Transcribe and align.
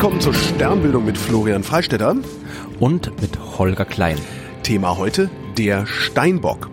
willkommen 0.00 0.22
zur 0.22 0.32
Sternbildung 0.32 1.04
mit 1.04 1.18
Florian 1.18 1.62
Freistetter. 1.62 2.16
Und 2.78 3.20
mit 3.20 3.38
Holger 3.58 3.84
Klein. 3.84 4.16
Thema 4.62 4.96
heute, 4.96 5.28
der 5.58 5.84
Steinbock. 5.84 6.70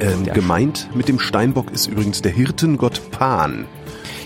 Ähm, 0.00 0.24
Der 0.24 0.34
gemeint 0.34 0.90
mit 0.96 1.06
dem 1.06 1.20
Steinbock 1.20 1.70
ist 1.70 1.86
übrigens 1.86 2.20
der 2.20 2.32
Hirtengott 2.32 3.12
Pan. 3.12 3.66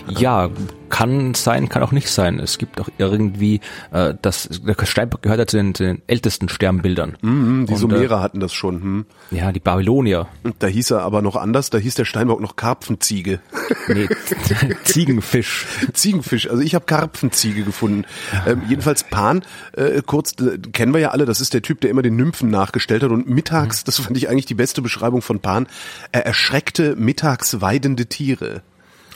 Ja, 0.09 0.49
kann 0.93 1.33
sein, 1.33 1.69
kann 1.69 1.81
auch 1.81 1.91
nicht 1.91 2.07
sein. 2.07 2.39
Es 2.39 2.59
gibt 2.59 2.79
auch 2.79 2.87
irgendwie, 2.99 3.61
äh, 3.91 4.13
das, 4.21 4.47
der 4.61 4.85
Steinbock 4.85 5.23
gehört 5.23 5.39
ja 5.39 5.47
zu 5.47 5.57
den, 5.57 5.73
zu 5.73 5.83
den 5.83 6.03
ältesten 6.05 6.49
Sternbildern. 6.49 7.17
Mhm, 7.23 7.65
die 7.65 7.73
Und, 7.73 7.79
Sumerer 7.79 8.21
hatten 8.21 8.39
das 8.39 8.53
schon. 8.53 8.75
Hm. 8.75 9.05
Äh, 9.31 9.37
ja, 9.37 9.51
die 9.51 9.59
Babylonier. 9.59 10.27
Und 10.43 10.61
Da 10.61 10.67
hieß 10.67 10.91
er 10.91 11.01
aber 11.01 11.23
noch 11.23 11.35
anders, 11.35 11.71
da 11.71 11.79
hieß 11.79 11.95
der 11.95 12.05
Steinbock 12.05 12.41
noch 12.41 12.57
Karpfenziege. 12.57 13.39
Nee, 13.87 14.07
Ziegenfisch. 14.83 15.65
Ziegenfisch, 15.93 16.47
also 16.47 16.61
ich 16.61 16.75
habe 16.75 16.85
Karpfenziege 16.85 17.63
gefunden. 17.63 18.05
Ähm, 18.45 18.61
jedenfalls 18.69 19.03
Pan, 19.03 19.41
äh, 19.71 20.03
kurz, 20.05 20.33
äh, 20.41 20.59
kennen 20.59 20.93
wir 20.93 20.99
ja 20.99 21.09
alle, 21.09 21.25
das 21.25 21.41
ist 21.41 21.55
der 21.55 21.63
Typ, 21.63 21.81
der 21.81 21.89
immer 21.89 22.03
den 22.03 22.17
Nymphen 22.17 22.51
nachgestellt 22.51 23.01
hat 23.01 23.09
und 23.09 23.27
mittags, 23.27 23.83
das 23.83 23.97
fand 23.97 24.15
ich 24.15 24.29
eigentlich 24.29 24.45
die 24.45 24.53
beste 24.53 24.83
Beschreibung 24.83 25.23
von 25.23 25.39
Pan, 25.39 25.65
er 26.11 26.27
erschreckte 26.27 26.95
mittags 26.95 27.61
weidende 27.61 28.05
Tiere. 28.05 28.61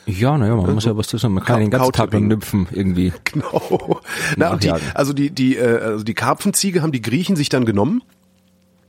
Ja, 0.08 0.38
naja, 0.38 0.56
man 0.56 0.74
muss 0.74 0.86
ja 0.86 0.96
was 0.96 1.08
zu 1.08 1.18
sagen. 1.18 1.34
Man 1.34 1.44
kann 1.44 1.56
Ka- 1.56 1.60
den 1.60 1.70
ganzen 1.70 1.92
Tag. 1.92 2.14
Nymphen 2.14 2.68
irgendwie. 2.72 3.12
Genau. 3.26 4.00
Na, 4.38 4.52
und 4.54 4.64
die, 4.64 4.72
also 4.72 5.14
die, 5.14 5.30
die, 5.32 5.58
äh, 5.58 5.80
also 5.82 6.04
die 6.04 6.14
Karpfenziege 6.14 6.82
haben 6.82 6.92
die 6.94 7.02
Griechen 7.02 7.36
sich 7.36 7.50
dann 7.50 7.66
genommen 7.66 8.02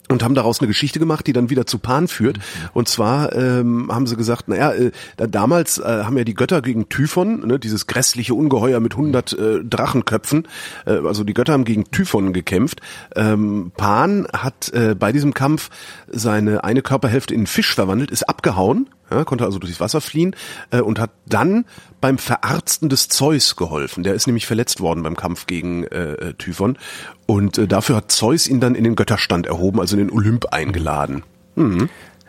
und 0.08 0.22
haben 0.22 0.34
daraus 0.34 0.60
eine 0.60 0.68
Geschichte 0.68 0.98
gemacht, 0.98 1.26
die 1.26 1.32
dann 1.34 1.50
wieder 1.50 1.66
zu 1.66 1.78
Pan 1.78 2.08
führt. 2.08 2.38
Und 2.72 2.88
zwar 2.88 3.34
ähm, 3.34 3.90
haben 3.92 4.06
sie 4.06 4.16
gesagt, 4.16 4.48
naja, 4.48 4.72
äh, 4.72 4.90
da, 5.18 5.26
damals 5.26 5.78
äh, 5.78 5.82
haben 6.04 6.16
ja 6.16 6.24
die 6.24 6.32
Götter 6.34 6.62
gegen 6.62 6.88
Typhon, 6.88 7.46
ne, 7.46 7.58
dieses 7.58 7.86
grässliche 7.86 8.34
Ungeheuer 8.34 8.80
mit 8.80 8.94
100 8.94 9.32
äh, 9.34 9.64
Drachenköpfen, 9.64 10.48
äh, 10.86 10.92
also 10.92 11.24
die 11.24 11.34
Götter 11.34 11.52
haben 11.52 11.64
gegen 11.66 11.90
Typhon 11.90 12.32
gekämpft. 12.32 12.80
Ähm, 13.16 13.70
Pan 13.76 14.26
hat 14.32 14.72
äh, 14.72 14.94
bei 14.94 15.12
diesem 15.12 15.34
Kampf 15.34 15.68
seine 16.10 16.64
eine 16.64 16.80
Körperhälfte 16.80 17.34
in 17.34 17.46
Fisch 17.46 17.74
verwandelt, 17.74 18.10
ist 18.10 18.26
abgehauen, 18.28 18.88
ja, 19.10 19.24
konnte 19.24 19.44
also 19.44 19.58
durchs 19.58 19.80
Wasser 19.80 20.00
fliehen 20.00 20.34
äh, 20.70 20.80
und 20.80 20.98
hat 20.98 21.10
dann 21.26 21.64
beim 22.00 22.18
Verarzten 22.18 22.88
des 22.88 23.08
Zeus 23.08 23.56
geholfen. 23.56 24.02
Der 24.02 24.14
ist 24.14 24.26
nämlich 24.26 24.46
verletzt 24.46 24.80
worden 24.80 25.02
beim 25.02 25.16
Kampf 25.16 25.46
gegen 25.46 25.84
äh, 25.84 26.12
äh, 26.12 26.34
Typhon 26.34 26.78
und 27.26 27.58
äh, 27.58 27.66
dafür 27.66 27.96
hat 27.96 28.12
Zeus 28.12 28.46
ihn 28.46 28.60
dann 28.60 28.74
in 28.74 28.84
den 28.84 28.96
Götterstand 28.96 29.46
erhoben, 29.46 29.80
also 29.80 29.96
in 29.96 30.06
den 30.06 30.10
Olymp 30.10 30.46
eingeladen. 30.52 31.22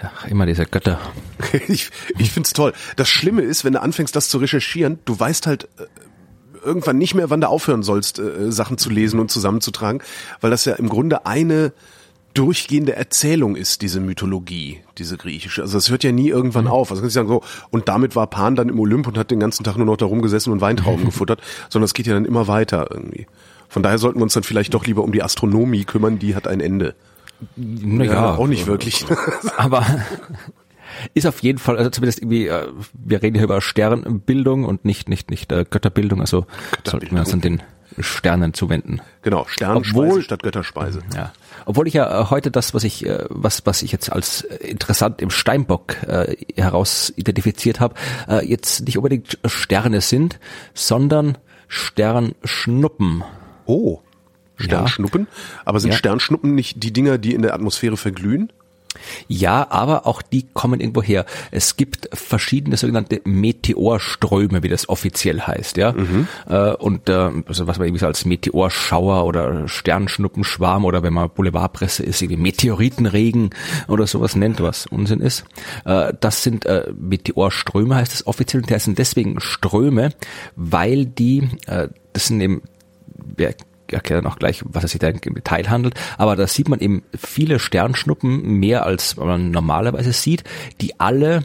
Ach, 0.02 0.26
immer 0.28 0.46
diese 0.46 0.66
Götter. 0.66 1.00
ich 1.68 1.90
ich 2.18 2.32
find's 2.32 2.54
toll. 2.54 2.74
Das 2.96 3.10
Schlimme 3.10 3.42
ist, 3.42 3.66
wenn 3.66 3.74
du 3.74 3.82
anfängst, 3.82 4.16
das 4.16 4.30
zu 4.30 4.38
recherchieren, 4.38 5.00
du 5.06 5.20
weißt 5.20 5.46
halt 5.46 5.66
äh, 5.78 5.86
irgendwann 6.64 6.98
nicht 6.98 7.16
mehr, 7.16 7.30
wann 7.30 7.42
du 7.42 7.50
aufhören 7.50 7.84
sollst, 7.84 8.20
äh, 8.20 8.52
Sachen 8.52 8.78
zu 8.78 8.90
lesen 8.90 9.20
und 9.20 9.30
zusammenzutragen, 9.30 10.02
weil 10.42 10.52
das 10.52 10.66
ja 10.66 10.74
im 10.76 10.90
Grunde 10.90 11.26
eine 11.26 11.74
durchgehende 12.34 12.96
Erzählung 12.96 13.56
ist, 13.56 13.82
diese 13.82 14.00
Mythologie, 14.00 14.82
diese 14.98 15.18
griechische. 15.18 15.62
Also 15.62 15.78
es 15.78 15.90
hört 15.90 16.04
ja 16.04 16.12
nie 16.12 16.30
irgendwann 16.30 16.68
auf. 16.68 16.92
Also 16.92 17.02
kannst 17.02 17.16
du 17.16 17.20
sagen 17.20 17.30
so, 17.30 17.42
und 17.70 17.88
damit 17.88 18.16
war 18.16 18.28
Pan 18.28 18.56
dann 18.56 18.70
im 18.70 18.80
Olymp 18.80 19.08
und 19.08 19.18
hat 19.18 19.32
den 19.32 19.40
ganzen 19.40 19.64
Tag 19.64 19.78
nur 19.78 19.86
noch 19.86 19.98
da 19.98 20.06
rumgesessen 20.06 20.54
und 20.54 20.62
Weintrauben 20.62 21.06
gefuttert, 21.06 21.42
sondern 21.70 21.86
es 21.86 21.94
geht 21.94 22.08
ja 22.08 22.14
dann 22.14 22.26
immer 22.26 22.48
weiter 22.48 22.88
irgendwie. 22.92 23.28
Von 23.68 23.84
daher 23.84 23.98
sollten 23.98 24.20
wir 24.20 24.24
uns 24.24 24.34
dann 24.34 24.44
vielleicht 24.44 24.74
doch 24.74 24.86
lieber 24.86 25.04
um 25.04 25.12
die 25.12 25.22
Astronomie 25.22 25.84
kümmern, 25.84 26.18
die 26.18 26.36
hat 26.36 26.48
ein 26.48 26.60
Ende. 26.60 26.96
Naja, 27.56 28.36
auch 28.36 28.48
nicht 28.48 28.68
wirklich. 28.68 29.06
Aber 29.58 29.86
ist 31.14 31.28
auf 31.28 31.42
jeden 31.42 31.60
Fall, 31.60 31.78
also 31.78 31.90
zumindest 31.90 32.20
irgendwie, 32.20 32.48
äh, 32.48 32.68
wir 32.94 33.22
reden 33.22 33.36
hier 33.36 33.44
über 33.44 33.62
Sternbildung 33.62 34.66
und 34.66 34.86
nicht, 34.86 35.08
nicht, 35.08 35.30
nicht 35.30 35.52
äh, 35.52 35.66
Götterbildung, 35.70 36.20
also 36.20 36.46
sollten 36.84 37.12
wir 37.12 37.20
uns 37.20 37.34
an 37.34 37.42
den 37.42 37.62
Sternen 37.98 38.54
zuwenden. 38.54 39.02
genau, 39.22 39.46
Sternenspeise 39.48 40.00
Obwohl- 40.00 40.22
statt 40.22 40.44
Götterspeise. 40.44 41.02
Ja. 41.16 41.32
Obwohl 41.66 41.88
ich 41.88 41.94
ja 41.94 42.22
äh, 42.22 42.26
heute 42.30 42.52
das, 42.52 42.74
was 42.74 42.84
ich, 42.84 43.06
äh, 43.06 43.26
was, 43.30 43.66
was 43.66 43.82
ich 43.82 43.92
jetzt 43.92 44.12
als 44.12 44.42
äh, 44.44 44.56
interessant 44.68 45.22
im 45.22 45.30
Steinbock 45.30 45.96
äh, 46.08 46.36
heraus 46.56 47.12
identifiziert 47.16 47.80
habe, 47.80 47.96
äh, 48.28 48.46
jetzt 48.46 48.82
nicht 48.86 48.98
unbedingt 48.98 49.38
Sterne 49.46 50.02
sind, 50.02 50.40
sondern 50.74 51.38
Sternschnuppen. 51.68 53.24
Oh, 53.66 54.00
Sternschnuppen. 54.58 55.28
Aber 55.66 55.80
sind 55.80 55.92
Ja. 55.92 55.98
Sternschnuppen 55.98 56.56
nicht 56.56 56.84
die 56.84 56.92
Dinger, 56.92 57.18
die 57.18 57.34
in 57.34 57.42
der 57.44 57.54
Atmosphäre 57.54 57.98
verglühen? 57.98 58.52
Ja, 59.28 59.68
aber 59.70 60.06
auch 60.08 60.22
die 60.22 60.48
kommen 60.54 60.80
irgendwo 60.80 61.02
her. 61.02 61.26
Es 61.52 61.78
gibt 61.78 62.10
verschiedene 62.14 62.78
sogenannte 62.78 63.22
Meteorströme, 63.26 64.64
wie 64.64 64.70
das 64.70 64.90
offiziell 64.90 65.42
heißt, 65.42 65.78
ja. 65.78 65.94
Äh, 66.48 66.76
und 66.76 67.10
äh, 67.10 67.32
also 67.46 67.68
was 67.68 67.78
man 67.78 67.88
irgendwie 67.88 68.00
so 68.00 68.08
als 68.08 68.26
Meteorschauer 68.26 69.26
oder 69.26 69.68
Sternschnuppenschwarm 69.68 70.86
oder 70.86 71.04
wenn 71.04 71.14
man 71.14 71.30
Boulevardpresse 71.30 72.04
ist, 72.04 72.22
irgendwie 72.22 72.42
Meteoritenregen 72.42 73.52
oder 73.88 74.08
sowas 74.08 74.36
nennt, 74.36 74.62
was 74.62 74.86
Unsinn 74.88 75.22
ist. 75.22 75.46
Äh, 75.86 76.14
das 76.20 76.44
sind 76.44 76.66
äh, 76.66 76.92
Meteorströme, 76.98 77.96
heißt 77.96 78.14
es 78.14 78.28
offiziell. 78.28 78.62
Und 78.62 78.72
das 78.72 78.86
sind 78.86 78.98
deswegen 78.98 79.40
Ströme, 79.40 80.12
weil 80.56 81.06
die, 81.06 81.50
äh, 81.68 81.90
das 82.14 82.28
sind 82.28 82.42
eben 82.42 82.62
wir 83.92 83.98
erklären 83.98 84.26
auch 84.26 84.38
gleich, 84.38 84.64
was 84.66 84.84
es 84.84 84.92
sich 84.92 85.00
da 85.00 85.08
im 85.08 85.20
Detail 85.20 85.70
handelt, 85.70 85.96
aber 86.18 86.36
da 86.36 86.48
sieht 86.48 86.70
man 86.70 86.80
eben 86.80 87.04
viele 87.18 87.60
Sternschnuppen, 87.60 88.42
mehr 88.60 88.86
als 88.86 89.16
man 89.18 89.52
normalerweise 89.52 90.14
sieht, 90.14 90.44
die 90.82 91.00
alle 91.00 91.44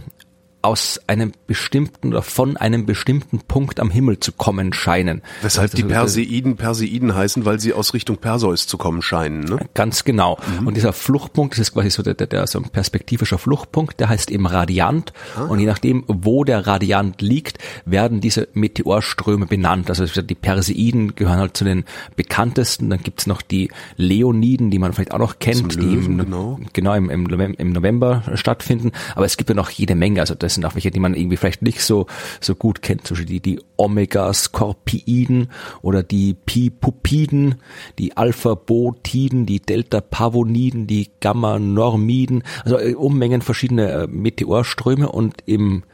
aus 0.64 1.00
einem 1.06 1.32
bestimmten 1.46 2.08
oder 2.08 2.22
von 2.22 2.56
einem 2.56 2.86
bestimmten 2.86 3.40
Punkt 3.40 3.78
am 3.80 3.90
Himmel 3.90 4.18
zu 4.18 4.32
kommen 4.32 4.72
scheinen. 4.72 5.22
Weshalb 5.42 5.72
die 5.72 5.82
Perseiden 5.84 6.56
Perseiden 6.56 7.14
heißen, 7.14 7.44
weil 7.44 7.60
sie 7.60 7.74
aus 7.74 7.92
Richtung 7.92 8.16
Perseus 8.16 8.66
zu 8.66 8.78
kommen 8.78 9.02
scheinen. 9.02 9.44
Ne? 9.44 9.58
Ganz 9.74 10.04
genau. 10.04 10.38
Und 10.64 10.76
dieser 10.76 10.92
Fluchtpunkt, 10.92 11.52
das 11.54 11.60
ist 11.60 11.74
quasi 11.74 11.90
so 11.90 12.02
der, 12.02 12.14
der, 12.14 12.46
so 12.46 12.58
ein 12.58 12.70
perspektivischer 12.70 13.38
Fluchtpunkt, 13.38 14.00
der 14.00 14.08
heißt 14.08 14.30
eben 14.30 14.46
Radiant. 14.46 15.12
Und 15.48 15.58
je 15.58 15.66
nachdem, 15.66 16.04
wo 16.08 16.44
der 16.44 16.66
Radiant 16.66 17.20
liegt, 17.20 17.58
werden 17.84 18.20
diese 18.20 18.48
Meteorströme 18.54 19.46
benannt. 19.46 19.90
Also 19.90 20.06
die 20.22 20.34
Perseiden 20.34 21.14
gehören 21.14 21.38
halt 21.38 21.56
zu 21.56 21.64
den 21.64 21.84
bekanntesten. 22.16 22.88
Dann 22.88 23.02
gibt's 23.02 23.26
noch 23.26 23.42
die 23.42 23.70
Leoniden, 23.96 24.70
die 24.70 24.78
man 24.78 24.94
vielleicht 24.94 25.12
auch 25.12 25.18
noch 25.18 25.38
kennt, 25.38 25.58
Zum 25.58 25.68
die 25.68 25.76
Löwen, 25.80 26.04
im, 26.04 26.18
genau. 26.18 26.60
genau 26.72 26.94
im, 26.94 27.10
im, 27.10 27.24
November, 27.24 27.60
im 27.60 27.72
November 27.72 28.22
stattfinden. 28.34 28.92
Aber 29.14 29.26
es 29.26 29.36
gibt 29.36 29.50
ja 29.50 29.54
noch 29.54 29.70
jede 29.70 29.94
Menge. 29.94 30.20
Also 30.20 30.34
das 30.34 30.53
sind 30.54 30.64
auch 30.64 30.74
welche, 30.74 30.90
die 30.90 31.00
man 31.00 31.14
irgendwie 31.14 31.36
vielleicht 31.36 31.62
nicht 31.62 31.80
so 31.82 32.06
so 32.40 32.54
gut 32.54 32.82
kennt. 32.82 33.06
Zum 33.06 33.16
Beispiel 33.16 33.40
die, 33.40 33.56
die 33.56 33.60
Omega-Skorpioiden 33.76 35.50
oder 35.82 36.02
die 36.02 36.34
Pi-Pupiden, 36.34 37.56
die 37.98 38.16
Alpha-Botiden, 38.16 39.46
die 39.46 39.60
Delta-Pavoniden, 39.60 40.86
die 40.86 41.10
Gamma-Normiden. 41.20 42.42
Also 42.64 42.78
äh, 42.78 42.94
Unmengen 42.94 43.42
verschiedene 43.42 43.90
äh, 43.90 44.06
Meteorströme 44.06 45.10
und 45.10 45.42
im 45.46 45.84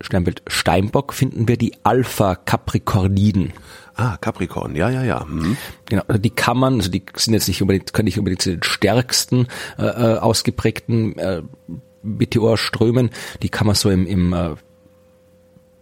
Sternbild 0.00 0.42
Steinbock 0.46 1.14
finden 1.14 1.48
wir 1.48 1.56
die 1.56 1.72
Alpha-Capricorniden. 1.82 3.52
Ah, 3.96 4.16
Capricorn, 4.16 4.74
ja, 4.74 4.90
ja, 4.90 5.04
ja. 5.04 5.24
Hm. 5.24 5.56
Genau, 5.86 6.02
also 6.08 6.20
die 6.20 6.30
kann 6.30 6.58
man, 6.58 6.74
also 6.74 6.90
die 6.90 7.04
sind 7.14 7.34
jetzt 7.34 7.46
nicht 7.46 7.62
unbedingt, 7.62 7.92
können 7.92 8.06
nicht 8.06 8.18
unbedingt 8.18 8.42
zu 8.42 8.50
den 8.50 8.62
stärksten 8.62 9.46
äh, 9.78 9.84
äh, 9.84 10.18
ausgeprägten 10.18 11.16
äh, 11.18 11.42
Meteorströmen, 12.04 13.10
die 13.42 13.48
kann 13.48 13.66
man 13.66 13.76
so 13.76 13.90
im, 13.90 14.06
im 14.06 14.32
äh, 14.32 14.54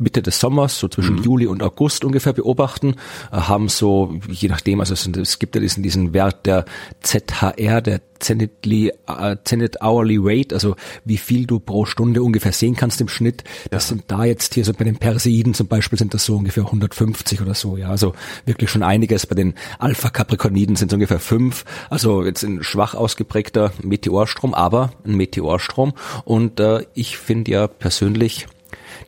Mitte 0.03 0.23
des 0.23 0.39
Sommers, 0.41 0.79
so 0.79 0.89
zwischen 0.89 1.23
Juli 1.23 1.47
und 1.47 1.63
August 1.63 2.05
ungefähr 2.05 2.33
beobachten, 2.33 2.97
äh, 3.31 3.37
haben 3.37 3.69
so, 3.69 4.15
je 4.29 4.49
nachdem, 4.49 4.81
also 4.81 4.95
es, 4.95 5.07
es 5.07 5.39
gibt 5.39 5.55
ja 5.55 5.61
diesen, 5.61 5.83
diesen 5.83 6.13
Wert 6.13 6.47
der 6.47 6.65
ZHR, 7.01 7.81
der 7.81 8.01
Zenitly, 8.23 8.93
äh, 9.07 9.37
Zenit 9.45 9.81
Hourly 9.83 10.19
Rate, 10.21 10.55
also 10.55 10.77
wie 11.05 11.19
viel 11.19 11.47
du 11.47 11.59
pro 11.59 11.85
Stunde 11.85 12.23
ungefähr 12.23 12.53
sehen 12.53 12.77
kannst 12.77 13.01
im 13.01 13.09
Schnitt. 13.09 13.45
Das 13.71 13.89
sind 13.89 14.05
da 14.07 14.25
jetzt 14.25 14.55
hier 14.55 14.65
so 14.65 14.73
bei 14.73 14.85
den 14.85 14.97
Perseiden 14.97 15.55
zum 15.55 15.67
Beispiel 15.67 15.99
sind 15.99 16.15
das 16.15 16.25
so 16.25 16.37
ungefähr 16.37 16.65
150 16.65 17.43
oder 17.43 17.55
so, 17.55 17.77
ja, 17.77 17.89
also 17.89 18.15
wirklich 18.47 18.71
schon 18.71 18.83
einiges. 18.83 19.27
Bei 19.27 19.35
den 19.35 19.55
Alpha-Capricorniden 19.79 20.77
sind 20.77 20.93
es 20.93 20.95
ungefähr 20.95 21.19
fünf, 21.19 21.65
also 21.91 22.25
jetzt 22.25 22.45
ein 22.45 22.63
schwach 22.63 22.95
ausgeprägter 22.95 23.73
Meteorstrom, 23.83 24.55
aber 24.55 24.93
ein 25.05 25.17
Meteorstrom. 25.17 25.93
Und 26.25 26.61
äh, 26.61 26.87
ich 26.95 27.19
finde 27.19 27.51
ja 27.51 27.67
persönlich 27.67 28.47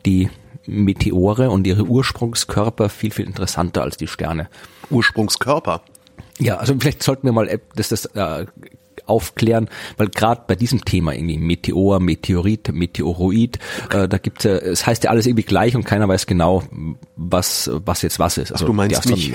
die 0.05 0.29
Meteore 0.67 1.49
und 1.49 1.67
ihre 1.67 1.83
Ursprungskörper 1.83 2.89
viel, 2.89 3.11
viel 3.11 3.25
interessanter 3.25 3.81
als 3.83 3.97
die 3.97 4.07
Sterne. 4.07 4.49
Ursprungskörper. 4.89 5.81
Ja, 6.37 6.57
also 6.57 6.75
vielleicht 6.79 7.03
sollten 7.03 7.27
wir 7.27 7.31
mal 7.31 7.47
äh, 7.47 7.59
das, 7.75 7.89
das 7.89 8.05
äh, 8.07 8.45
aufklären, 9.05 9.69
weil 9.97 10.09
gerade 10.09 10.41
bei 10.47 10.55
diesem 10.55 10.83
Thema 10.85 11.13
irgendwie 11.13 11.37
Meteor, 11.37 11.99
Meteorit, 11.99 12.73
Meteoroid, 12.73 13.59
äh, 13.91 14.07
da 14.07 14.17
gibt's 14.17 14.43
ja, 14.45 14.55
es 14.55 14.85
heißt 14.85 15.03
ja 15.03 15.09
alles 15.11 15.25
irgendwie 15.27 15.43
gleich 15.43 15.75
und 15.75 15.83
keiner 15.85 16.07
weiß 16.07 16.25
genau, 16.27 16.63
was 17.15 17.69
was 17.85 18.01
jetzt 18.01 18.19
was 18.19 18.37
ist. 18.37 18.51
Also 18.51 18.65
du 18.65 18.73
meinst 18.73 19.05
die 19.05 19.09
mich. 19.13 19.33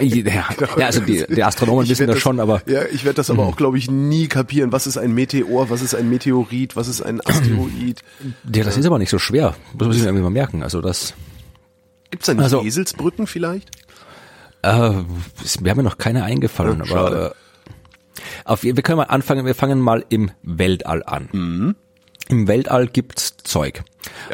ja, 0.00 0.44
ja, 0.76 0.86
also 0.86 1.00
die, 1.00 1.24
die 1.28 1.42
Astronomen 1.44 1.84
Ich 1.84 1.90
wissen 1.90 2.06
das 2.06 2.18
schon, 2.18 2.40
aber 2.40 2.62
Ja, 2.66 2.84
ich 2.92 3.04
werde 3.04 3.16
das 3.16 3.30
aber 3.30 3.44
auch, 3.46 3.56
glaube 3.56 3.78
ich, 3.78 3.90
nie 3.90 4.28
kapieren. 4.28 4.72
Was 4.72 4.86
ist 4.86 4.96
ein 4.98 5.12
Meteor, 5.12 5.70
was 5.70 5.82
ist 5.82 5.94
ein 5.94 6.08
Meteorit, 6.08 6.76
was 6.76 6.88
ist 6.88 7.00
ein 7.02 7.20
Asteroid? 7.24 8.00
ja, 8.54 8.64
das 8.64 8.76
ist 8.76 8.86
aber 8.86 8.98
nicht 8.98 9.10
so 9.10 9.18
schwer. 9.18 9.54
Das 9.76 9.86
muss 9.88 9.96
ich 9.96 10.02
mir 10.02 10.08
irgendwie 10.08 10.24
mal 10.24 10.30
merken. 10.30 10.62
Also 10.62 10.80
das 10.80 11.14
Gibt's 12.10 12.26
da 12.26 12.34
nicht 12.34 12.42
Also- 12.44 12.62
Eselsbrücken 12.62 13.26
vielleicht? 13.26 13.70
Äh, 14.64 14.92
wäre 15.60 15.74
mir 15.76 15.82
noch 15.82 15.98
keine 15.98 16.22
eingefallen, 16.22 16.82
Ja, 16.84 16.94
aber 16.96 17.10
schade. 17.10 17.34
äh, 17.34 17.34
auf, 18.44 18.62
wir 18.62 18.74
können 18.74 18.98
mal 18.98 19.04
anfangen, 19.04 19.46
wir 19.46 19.54
fangen 19.54 19.80
mal 19.80 20.04
im 20.08 20.30
Weltall 20.42 21.02
an. 21.04 21.28
Mhm. 21.32 21.76
Im 22.28 22.48
Weltall 22.48 22.86
gibt's 22.86 23.36
Zeug. 23.38 23.82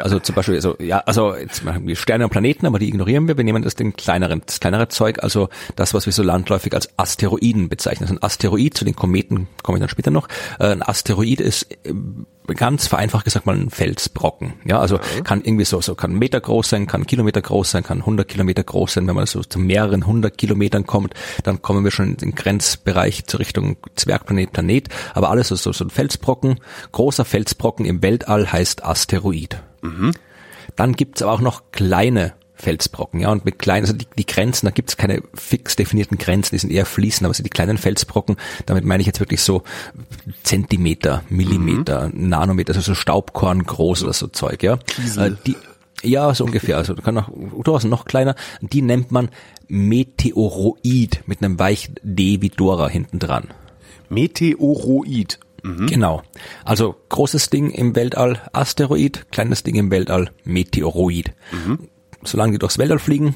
Also 0.01 0.19
zum 0.19 0.35
Beispiel, 0.35 0.55
also, 0.55 0.75
ja, 0.79 0.99
also 0.99 1.35
jetzt 1.35 1.63
machen 1.63 1.87
wir 1.87 1.95
Sterne 1.95 2.23
und 2.23 2.29
Planeten, 2.29 2.65
aber 2.65 2.79
die 2.79 2.87
ignorieren 2.87 3.27
wir. 3.27 3.37
Wir 3.37 3.43
nehmen 3.43 3.63
das 3.63 3.75
den 3.75 3.93
kleineren, 3.93 4.41
das 4.45 4.59
kleinere 4.59 4.87
Zeug, 4.87 5.21
also 5.23 5.49
das, 5.75 5.93
was 5.93 6.05
wir 6.05 6.13
so 6.13 6.23
landläufig 6.23 6.73
als 6.73 6.89
Asteroiden 6.97 7.69
bezeichnen. 7.69 8.07
Also 8.07 8.15
ein 8.15 8.23
Asteroid, 8.23 8.77
zu 8.77 8.85
den 8.85 8.95
Kometen 8.95 9.47
komme 9.63 9.77
ich 9.77 9.79
dann 9.81 9.89
später 9.89 10.11
noch. 10.11 10.27
Äh, 10.59 10.71
Ein 10.71 10.83
Asteroid 10.83 11.41
ist 11.41 11.71
äh, 11.85 11.93
ganz 12.55 12.87
vereinfacht 12.87 13.25
gesagt 13.25 13.45
mal 13.45 13.55
ein 13.55 13.69
Felsbrocken. 13.69 14.53
Ja, 14.65 14.79
also 14.79 14.99
kann 15.23 15.41
irgendwie 15.43 15.65
so, 15.65 15.81
so 15.81 15.95
kann 15.95 16.13
Meter 16.13 16.41
groß 16.41 16.69
sein, 16.69 16.87
kann 16.87 17.05
Kilometer 17.05 17.41
groß 17.41 17.71
sein, 17.71 17.83
kann 17.83 17.99
100 17.99 18.27
Kilometer 18.27 18.63
groß 18.63 18.93
sein. 18.93 19.07
Wenn 19.07 19.15
man 19.15 19.25
so 19.25 19.41
zu 19.41 19.59
mehreren 19.59 20.05
hundert 20.05 20.37
Kilometern 20.37 20.85
kommt, 20.85 21.13
dann 21.43 21.61
kommen 21.61 21.83
wir 21.83 21.91
schon 21.91 22.11
in 22.11 22.17
den 22.17 22.35
Grenzbereich 22.35 23.25
zur 23.25 23.39
Richtung 23.39 23.77
Zwergplanet, 23.95 24.51
Planet. 24.51 24.89
Aber 25.13 25.29
alles 25.29 25.49
so, 25.49 25.55
so, 25.55 25.71
so 25.71 25.85
ein 25.85 25.89
Felsbrocken, 25.89 26.59
großer 26.91 27.25
Felsbrocken 27.25 27.85
im 27.85 28.01
Weltall 28.01 28.51
heißt 28.51 28.83
Asteroid. 28.83 29.58
Dann 30.75 30.93
gibt's 30.93 31.21
aber 31.21 31.31
auch 31.31 31.41
noch 31.41 31.71
kleine 31.71 32.33
Felsbrocken, 32.59 33.21
ja, 33.21 33.31
und 33.31 33.45
mit 33.45 33.57
kleinen, 33.57 33.85
also 33.85 33.93
die, 33.93 34.05
die 34.17 34.25
Grenzen, 34.25 34.65
da 34.65 34.71
gibt's 34.71 34.97
keine 34.97 35.21
fix 35.33 35.77
definierten 35.77 36.17
Grenzen, 36.17 36.55
die 36.55 36.59
sind 36.59 36.71
eher 36.71 36.85
fließend, 36.85 37.23
aber 37.25 37.33
so 37.33 37.41
die 37.41 37.49
kleinen 37.49 37.77
Felsbrocken, 37.77 38.35
damit 38.65 38.83
meine 38.83 38.99
ich 38.99 39.07
jetzt 39.07 39.21
wirklich 39.21 39.41
so 39.41 39.63
Zentimeter, 40.43 41.23
Millimeter, 41.29 42.09
Nanometer, 42.13 42.73
also 42.73 42.81
so 42.81 42.95
Staubkorn 42.95 43.63
groß 43.63 44.03
oder 44.03 44.11
so 44.11 44.27
Zeug, 44.27 44.61
ja. 44.61 44.77
Äh, 45.17 45.31
Die, 45.45 45.55
ja, 46.03 46.33
so 46.33 46.43
ungefähr, 46.43 46.77
also 46.77 46.95
kann 46.95 47.15
noch, 47.15 47.29
durchaus 47.63 47.85
noch 47.85 48.03
kleiner, 48.03 48.35
die 48.61 48.81
nennt 48.81 49.11
man 49.11 49.29
Meteoroid 49.69 51.23
mit 51.27 51.41
einem 51.41 51.59
weichen 51.59 51.95
D 52.03 52.41
wie 52.41 52.49
Dora 52.49 52.89
hinten 52.89 53.19
dran. 53.19 53.47
Meteoroid. 54.09 55.39
Genau. 55.87 56.21
Also 56.63 56.95
großes 57.09 57.49
Ding 57.49 57.71
im 57.71 57.95
Weltall 57.95 58.41
Asteroid, 58.53 59.27
kleines 59.31 59.63
Ding 59.63 59.75
im 59.75 59.91
Weltall 59.91 60.31
Meteoroid. 60.43 61.33
Solange 62.23 62.53
die 62.53 62.59
durchs 62.59 62.77
Weltall 62.77 62.99
fliegen, 62.99 63.35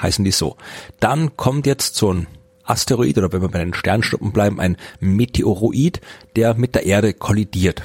heißen 0.00 0.24
die 0.24 0.30
so. 0.30 0.56
Dann 1.00 1.36
kommt 1.36 1.66
jetzt 1.66 1.96
so 1.96 2.12
ein 2.12 2.26
Asteroid 2.64 3.18
oder 3.18 3.32
wenn 3.32 3.42
wir 3.42 3.48
bei 3.48 3.58
den 3.58 3.74
Sternschnuppen 3.74 4.32
bleiben, 4.32 4.60
ein 4.60 4.76
Meteoroid, 5.00 6.00
der 6.36 6.54
mit 6.54 6.74
der 6.74 6.86
Erde 6.86 7.12
kollidiert. 7.14 7.82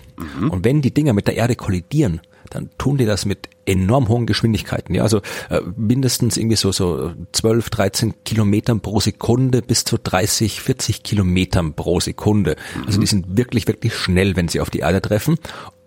Und 0.51 0.63
wenn 0.63 0.81
die 0.81 0.93
Dinger 0.93 1.13
mit 1.13 1.27
der 1.27 1.35
Erde 1.35 1.55
kollidieren, 1.55 2.21
dann 2.49 2.69
tun 2.77 2.97
die 2.97 3.05
das 3.05 3.25
mit 3.25 3.49
enorm 3.65 4.07
hohen 4.09 4.25
Geschwindigkeiten. 4.25 4.93
Ja, 4.95 5.03
also 5.03 5.21
äh, 5.49 5.61
mindestens 5.75 6.37
irgendwie 6.37 6.55
so 6.55 6.71
so 6.71 7.13
12, 7.31 7.69
13 7.69 8.13
Kilometern 8.23 8.81
pro 8.81 8.99
Sekunde 8.99 9.61
bis 9.61 9.83
zu 9.83 9.97
30, 9.97 10.61
40 10.61 11.03
Kilometern 11.03 11.73
pro 11.73 11.99
Sekunde. 11.99 12.55
Also 12.85 12.99
die 12.99 13.07
sind 13.07 13.37
wirklich, 13.37 13.67
wirklich 13.67 13.95
schnell, 13.95 14.35
wenn 14.35 14.47
sie 14.47 14.59
auf 14.59 14.69
die 14.69 14.79
Erde 14.79 15.01
treffen. 15.01 15.37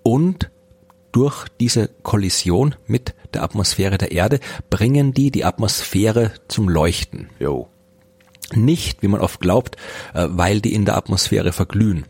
Und 0.02 0.50
durch 1.12 1.46
diese 1.60 1.90
Kollision 2.02 2.75
mit 2.87 3.14
der 3.34 3.43
Atmosphäre 3.43 3.99
der 3.99 4.12
Erde 4.12 4.40
bringen 4.70 5.12
die 5.12 5.31
die 5.31 5.44
Atmosphäre 5.44 6.32
zum 6.49 6.69
Leuchten. 6.69 7.28
Jo. 7.38 7.69
Nicht, 8.54 9.02
wie 9.02 9.08
man 9.08 9.20
oft 9.20 9.40
glaubt, 9.40 9.76
äh, 10.14 10.26
weil 10.31 10.61
die 10.61 10.75
in 10.75 10.84
der 10.84 10.96
Atmosphäre 10.96 11.52
verglühen. 11.52 12.06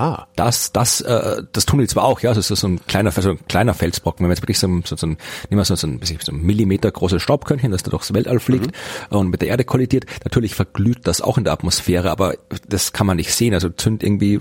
Ah. 0.00 0.26
Das, 0.36 0.72
das, 0.72 1.02
äh, 1.02 1.42
das 1.52 1.66
tun 1.66 1.80
die 1.80 1.86
zwar 1.86 2.04
auch, 2.04 2.20
ja, 2.20 2.30
also 2.30 2.40
es 2.40 2.50
ist 2.50 2.60
so 2.60 2.68
ein 2.68 2.80
kleiner, 2.86 3.10
so 3.10 3.30
ein 3.30 3.46
kleiner 3.48 3.74
Felsbrocken, 3.74 4.20
wenn 4.20 4.28
man 4.28 4.34
jetzt 4.36 4.42
wirklich 4.42 4.58
so, 4.58 4.66
ein- 4.66 4.82
so, 4.86 4.96
so 4.96 5.06
ein, 5.06 5.18
nehmen 5.50 5.60
wir 5.60 5.64
so, 5.64 5.74
so 5.76 5.86
ein, 5.86 6.00
so 6.02 6.32
ein 6.32 6.40
Millimeter 6.42 6.90
großes 6.90 7.22
Staubkörnchen, 7.22 7.70
das 7.70 7.82
da 7.82 7.90
durchs 7.90 8.14
Weltall 8.14 8.40
fliegt 8.40 8.70
und 9.10 9.28
mit 9.28 9.42
der 9.42 9.48
Erde 9.48 9.64
kollidiert, 9.64 10.06
natürlich 10.24 10.54
verglüht 10.54 11.06
das 11.06 11.20
auch 11.20 11.36
in 11.36 11.44
der 11.44 11.52
Atmosphäre, 11.52 12.10
aber 12.10 12.34
das 12.68 12.92
kann 12.92 13.06
man 13.06 13.18
nicht 13.18 13.34
sehen, 13.34 13.52
also 13.52 13.68
zünd 13.68 14.02
irgendwie 14.02 14.40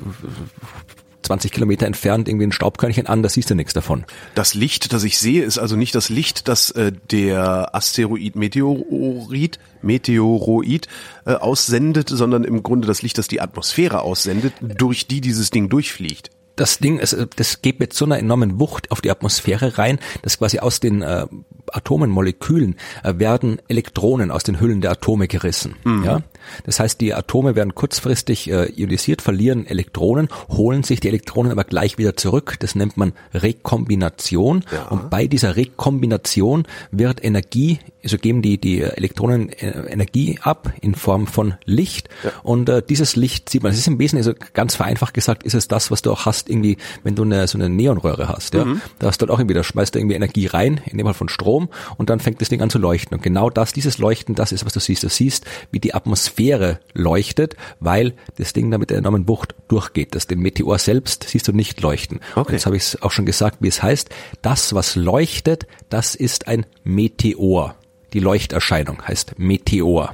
20 1.30 1.52
Kilometer 1.52 1.86
entfernt 1.86 2.28
irgendwie 2.28 2.48
ein 2.48 2.52
Staubkörnchen 2.52 3.06
an, 3.06 3.22
da 3.22 3.30
siehst 3.30 3.52
du 3.52 3.56
nichts 3.56 3.74
davon. 3.74 4.04
Das 4.34 4.56
Licht, 4.56 4.94
das 4.94 5.04
ich 5.04 5.20
sehe, 5.20 5.44
ist 5.44 5.60
also 5.60 5.76
nicht 5.76 5.94
das 5.94 6.10
Licht, 6.10 6.48
das 6.48 6.72
äh, 6.72 6.92
der 7.12 7.76
Asteroid 7.76 8.36
Meteoroid, 8.36 9.60
Meteoroid 9.84 10.88
äh, 11.28 11.34
aussendet, 11.34 12.10
sondern 12.10 12.44
im 12.46 12.64
Grunde 12.64 12.88
das 12.88 13.04
Licht, 13.04 13.20
das 13.20 13.28
die 13.28 13.42
Atmosphäre 13.42 14.02
aussendet, 14.02 14.54
durch 14.60 15.06
die 15.06 15.22
dieses 15.22 15.52
Ding 15.52 15.70
durchfliegt. 15.70 16.32
das 16.56 16.80
Ding, 16.80 16.98
es, 16.98 17.16
das 17.36 17.62
geht 17.62 17.80
mit 17.80 17.94
so 17.94 18.06
einer 18.06 18.18
enormen 18.18 18.60
Wucht 18.60 18.90
auf 18.90 19.02
die 19.02 19.12
Atmosphäre 19.12 19.78
rein, 19.78 20.00
dass 20.24 20.40
quasi 20.40 20.58
aus 20.58 20.80
den 20.80 21.04
äh, 21.04 21.28
Atomen, 21.74 22.10
Molekülen 22.10 22.76
äh, 23.04 23.14
werden 23.18 23.62
Elektronen 23.68 24.32
aus 24.32 24.44
den 24.44 24.60
Hüllen 24.60 24.82
der 24.82 24.92
Atome 24.92 25.28
gerissen. 25.28 25.76
Ja, 26.06 26.22
das 26.66 26.80
heißt, 26.80 27.02
die 27.02 27.14
Atome 27.14 27.56
werden 27.56 27.76
kurzfristig 27.76 28.50
äh, 28.50 28.72
ionisiert, 28.76 29.22
verlieren 29.22 29.66
Elektronen, 29.68 30.30
holen 30.50 30.84
sich 30.84 31.00
die 31.00 31.08
Elektronen 31.08 31.52
aber 31.52 31.64
gleich 31.64 31.98
wieder 31.98 32.16
zurück. 32.16 32.56
Das 32.60 32.76
nennt 32.76 32.98
man 32.98 33.14
Rekombination. 33.34 34.64
Und 34.90 35.10
bei 35.10 35.28
dieser 35.28 35.56
Rekombination 35.56 36.66
wird 36.92 37.24
Energie, 37.24 37.80
also 38.04 38.18
geben 38.18 38.42
die 38.42 38.60
die 38.60 38.82
Elektronen 38.82 39.50
äh, 39.50 39.92
Energie 39.92 40.40
ab 40.42 40.72
in 40.82 40.96
Form 40.96 41.28
von 41.28 41.56
Licht. 41.66 42.10
Und 42.44 42.70
äh, 42.70 42.82
dieses 42.88 43.16
Licht 43.16 43.50
sieht 43.50 43.64
man. 43.64 43.72
Es 43.72 43.78
ist 43.78 43.88
im 43.88 44.00
Wesentlichen, 44.00 44.30
also 44.30 44.52
ganz 44.54 44.76
vereinfacht 44.76 45.14
gesagt, 45.14 45.44
ist 45.44 45.54
es 45.54 45.68
das, 45.68 45.92
was 45.92 46.02
du 46.02 46.12
auch 46.12 46.26
hast, 46.26 46.50
irgendwie, 46.50 46.78
wenn 47.04 47.16
du 47.16 47.24
eine, 47.24 47.48
so 47.48 47.58
eine 47.58 47.70
Neonröhre 47.70 48.30
hast. 48.30 48.54
Ja, 48.54 48.66
da 49.00 49.08
hast 49.08 49.22
du 49.22 49.26
halt 49.26 49.32
auch 49.32 49.40
irgendwie, 49.40 49.54
da 49.54 49.64
schmeißt 49.64 49.94
du 49.94 50.00
irgendwie 50.00 50.16
Energie 50.16 50.48
rein, 50.48 50.82
in 50.86 50.98
dem 50.98 51.06
Fall 51.06 51.14
von 51.14 51.30
Strom, 51.30 51.59
und 51.98 52.10
dann 52.10 52.20
fängt 52.20 52.40
das 52.40 52.48
Ding 52.48 52.62
an 52.62 52.70
zu 52.70 52.78
leuchten. 52.78 53.18
Und 53.18 53.24
genau 53.24 53.50
das, 53.50 53.74
dieses 53.74 53.98
Leuchten, 53.98 54.36
das 54.36 54.54
ist, 54.54 54.66
was 54.66 54.74
du 54.74 54.80
siehst. 54.80 55.04
Du 55.04 55.10
siehst, 55.10 55.46
wie 55.72 55.80
die 55.80 55.94
Atmosphäre 55.94 56.80
leuchtet, 56.94 57.58
weil 57.80 58.14
das 58.38 58.54
Ding 58.54 58.72
da 58.72 58.78
mit 58.78 58.90
der 58.90 59.00
enormen 59.00 59.28
Wucht 59.28 59.56
durchgeht. 59.68 60.16
Das 60.16 60.28
den 60.28 60.40
Meteor 60.40 60.78
selbst 60.78 61.26
siehst 61.28 61.48
du 61.48 61.52
nicht 61.52 61.82
leuchten. 61.82 62.20
Okay. 62.32 62.40
Und 62.40 62.52
jetzt 62.54 62.66
habe 62.66 62.78
ich 62.78 62.84
es 62.84 63.02
auch 63.02 63.12
schon 63.12 63.26
gesagt, 63.26 63.58
wie 63.60 63.68
es 63.68 63.84
heißt. 63.84 64.10
Das, 64.42 64.74
was 64.74 64.96
leuchtet, 64.96 65.68
das 65.90 66.16
ist 66.16 66.48
ein 66.48 66.66
Meteor. 66.84 67.76
Die 68.14 68.20
Leuchterscheinung 68.20 69.02
heißt 69.08 69.38
Meteor. 69.38 70.14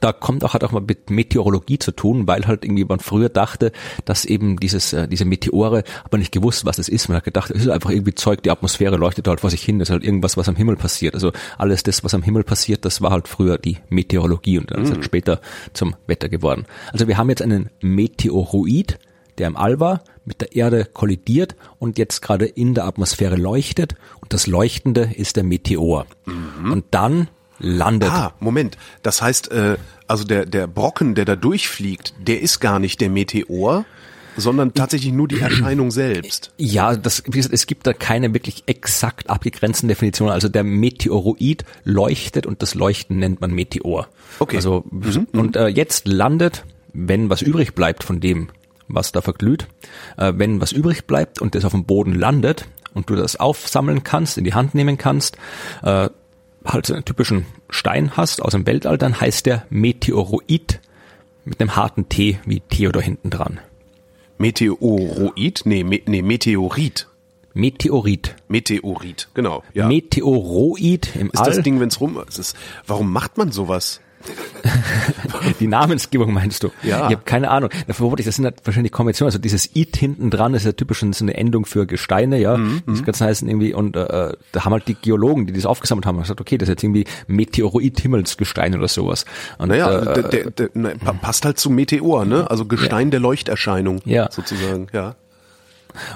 Da 0.00 0.12
kommt 0.12 0.44
auch, 0.44 0.54
hat 0.54 0.64
auch 0.64 0.72
mal 0.72 0.82
mit 0.86 1.10
Meteorologie 1.10 1.78
zu 1.78 1.92
tun, 1.92 2.26
weil 2.26 2.46
halt 2.46 2.64
irgendwie 2.64 2.84
man 2.84 3.00
früher 3.00 3.28
dachte, 3.28 3.72
dass 4.04 4.24
eben 4.24 4.58
dieses, 4.58 4.92
äh, 4.92 5.08
diese 5.08 5.24
Meteore, 5.24 5.84
aber 6.04 6.18
nicht 6.18 6.32
gewusst, 6.32 6.64
was 6.64 6.76
das 6.76 6.88
ist. 6.88 7.08
Man 7.08 7.16
hat 7.16 7.24
gedacht, 7.24 7.50
es 7.50 7.62
ist 7.62 7.68
einfach 7.68 7.90
irgendwie 7.90 8.14
Zeug, 8.14 8.42
die 8.42 8.50
Atmosphäre 8.50 8.96
leuchtet 8.96 9.28
halt 9.28 9.40
vor 9.40 9.50
sich 9.50 9.62
hin, 9.62 9.78
das 9.78 9.88
ist 9.88 9.92
halt 9.92 10.04
irgendwas, 10.04 10.36
was 10.36 10.48
am 10.48 10.56
Himmel 10.56 10.76
passiert. 10.76 11.14
Also 11.14 11.32
alles 11.58 11.82
das, 11.82 12.04
was 12.04 12.14
am 12.14 12.22
Himmel 12.22 12.44
passiert, 12.44 12.84
das 12.84 13.00
war 13.02 13.10
halt 13.10 13.28
früher 13.28 13.58
die 13.58 13.78
Meteorologie 13.88 14.58
und 14.58 14.70
dann 14.70 14.82
ist 14.82 14.92
halt 14.92 15.04
später 15.04 15.40
zum 15.72 15.94
Wetter 16.06 16.28
geworden. 16.28 16.66
Also 16.92 17.08
wir 17.08 17.16
haben 17.16 17.30
jetzt 17.30 17.42
einen 17.42 17.70
Meteoroid, 17.80 18.98
der 19.38 19.48
im 19.48 19.56
All 19.56 19.80
war, 19.80 20.02
mit 20.24 20.40
der 20.40 20.54
Erde 20.54 20.86
kollidiert 20.92 21.56
und 21.78 21.98
jetzt 21.98 22.22
gerade 22.22 22.46
in 22.46 22.74
der 22.74 22.84
Atmosphäre 22.86 23.36
leuchtet 23.36 23.94
und 24.20 24.32
das 24.32 24.46
Leuchtende 24.46 25.10
ist 25.14 25.36
der 25.36 25.44
Meteor. 25.44 26.06
Und 26.72 26.84
dann 26.92 27.28
landet 27.64 28.10
Ah, 28.10 28.32
Moment. 28.40 28.76
Das 29.02 29.22
heißt, 29.22 29.50
äh, 29.50 29.76
also 30.06 30.24
der, 30.24 30.46
der 30.46 30.66
Brocken, 30.66 31.14
der 31.14 31.24
da 31.24 31.36
durchfliegt, 31.36 32.14
der 32.20 32.40
ist 32.40 32.60
gar 32.60 32.78
nicht 32.78 33.00
der 33.00 33.10
Meteor, 33.10 33.84
sondern 34.36 34.74
tatsächlich 34.74 35.12
nur 35.12 35.28
die 35.28 35.40
Erscheinung 35.40 35.90
selbst. 35.90 36.52
Ja, 36.58 36.96
das, 36.96 37.22
wie 37.26 37.38
gesagt, 37.38 37.54
es 37.54 37.66
gibt 37.66 37.86
da 37.86 37.92
keine 37.92 38.32
wirklich 38.34 38.64
exakt 38.66 39.30
abgegrenzten 39.30 39.88
Definitionen. 39.88 40.32
Also 40.32 40.48
der 40.48 40.64
Meteoroid 40.64 41.64
leuchtet 41.84 42.46
und 42.46 42.62
das 42.62 42.74
Leuchten 42.74 43.18
nennt 43.18 43.40
man 43.40 43.52
Meteor. 43.52 44.08
Okay. 44.38 44.56
Also 44.56 44.84
und 45.32 45.56
äh, 45.56 45.68
jetzt 45.68 46.08
landet, 46.08 46.64
wenn 46.92 47.30
was 47.30 47.42
übrig 47.42 47.74
bleibt 47.74 48.04
von 48.04 48.20
dem, 48.20 48.48
was 48.88 49.12
da 49.12 49.20
verglüht, 49.20 49.68
äh, 50.16 50.32
wenn 50.36 50.60
was 50.60 50.72
übrig 50.72 51.06
bleibt 51.06 51.40
und 51.40 51.54
das 51.54 51.64
auf 51.64 51.72
dem 51.72 51.84
Boden 51.84 52.14
landet 52.14 52.66
und 52.92 53.10
du 53.10 53.16
das 53.16 53.36
aufsammeln 53.36 54.04
kannst, 54.04 54.38
in 54.38 54.44
die 54.44 54.54
Hand 54.54 54.74
nehmen 54.74 54.98
kannst, 54.98 55.36
äh, 55.82 56.08
halt 56.64 56.86
so 56.86 56.94
einen 56.94 57.04
typischen 57.04 57.46
Stein 57.68 58.16
hast 58.16 58.42
aus 58.42 58.52
dem 58.52 58.66
Weltall, 58.66 58.98
dann 58.98 59.20
heißt 59.20 59.46
der 59.46 59.66
Meteoroid 59.70 60.80
mit 61.44 61.60
einem 61.60 61.76
harten 61.76 62.08
T 62.08 62.38
wie 62.46 62.60
Theodor 62.60 63.02
hinten 63.02 63.30
dran. 63.30 63.60
Meteoroid? 64.38 65.62
Nee, 65.64 65.84
me, 65.84 66.00
nee, 66.06 66.22
Meteorit. 66.22 67.08
Meteorit. 67.52 68.34
Meteorit, 68.48 69.28
genau. 69.34 69.62
Ja. 69.74 69.86
Meteoroid 69.86 71.14
im 71.16 71.30
ist 71.30 71.40
All. 71.40 71.46
das 71.46 71.62
Ding, 71.62 71.78
wenn's 71.78 72.00
rum 72.00 72.20
ist? 72.26 72.56
Warum 72.86 73.12
macht 73.12 73.38
man 73.38 73.52
sowas? 73.52 74.00
Die 75.60 75.66
Namensgebung 75.66 76.32
meinst 76.32 76.62
du? 76.62 76.70
Ja. 76.82 77.08
Ich 77.08 77.16
habe 77.16 77.22
keine 77.24 77.50
Ahnung. 77.50 77.70
Davor 77.86 78.10
wollte 78.10 78.22
ich, 78.22 78.26
das 78.26 78.36
sind 78.36 78.44
halt 78.46 78.56
wahrscheinlich 78.64 78.92
Konventionen. 78.92 79.28
Also 79.28 79.38
dieses 79.38 79.74
It 79.76 79.96
hinten 79.96 80.30
dran 80.30 80.54
ist 80.54 80.64
ja 80.64 80.72
typisch 80.72 81.00
so 81.00 81.24
eine 81.24 81.34
Endung 81.36 81.66
für 81.66 81.86
Gesteine, 81.86 82.38
ja. 82.40 82.56
Mhm, 82.56 82.82
Das 82.86 83.02
Ganze 83.04 83.24
heißen 83.26 83.48
irgendwie, 83.48 83.74
und 83.74 83.96
äh, 83.96 84.32
da 84.52 84.64
haben 84.64 84.72
halt 84.72 84.88
die 84.88 84.94
Geologen, 84.94 85.46
die 85.46 85.52
das 85.52 85.66
aufgesammelt 85.66 86.06
haben, 86.06 86.18
gesagt, 86.18 86.40
okay, 86.40 86.56
das 86.58 86.68
ist 86.68 86.74
jetzt 86.74 86.84
irgendwie 86.84 87.04
Meteoroid-Himmelsgestein 87.26 88.74
oder 88.76 88.88
sowas. 88.88 89.24
Und, 89.58 89.68
Naja, 89.68 89.90
äh, 90.00 90.28
der, 90.30 90.50
der, 90.50 90.70
ne, 90.74 90.96
pa- 90.96 91.12
passt 91.12 91.44
halt 91.44 91.58
zu 91.58 91.70
Meteor, 91.70 92.24
ne? 92.24 92.50
Also 92.50 92.64
Gestein 92.64 93.10
der 93.10 93.20
Leuchterscheinung, 93.20 94.00
Ja. 94.04 94.30
sozusagen, 94.30 94.86
ja. 94.92 95.14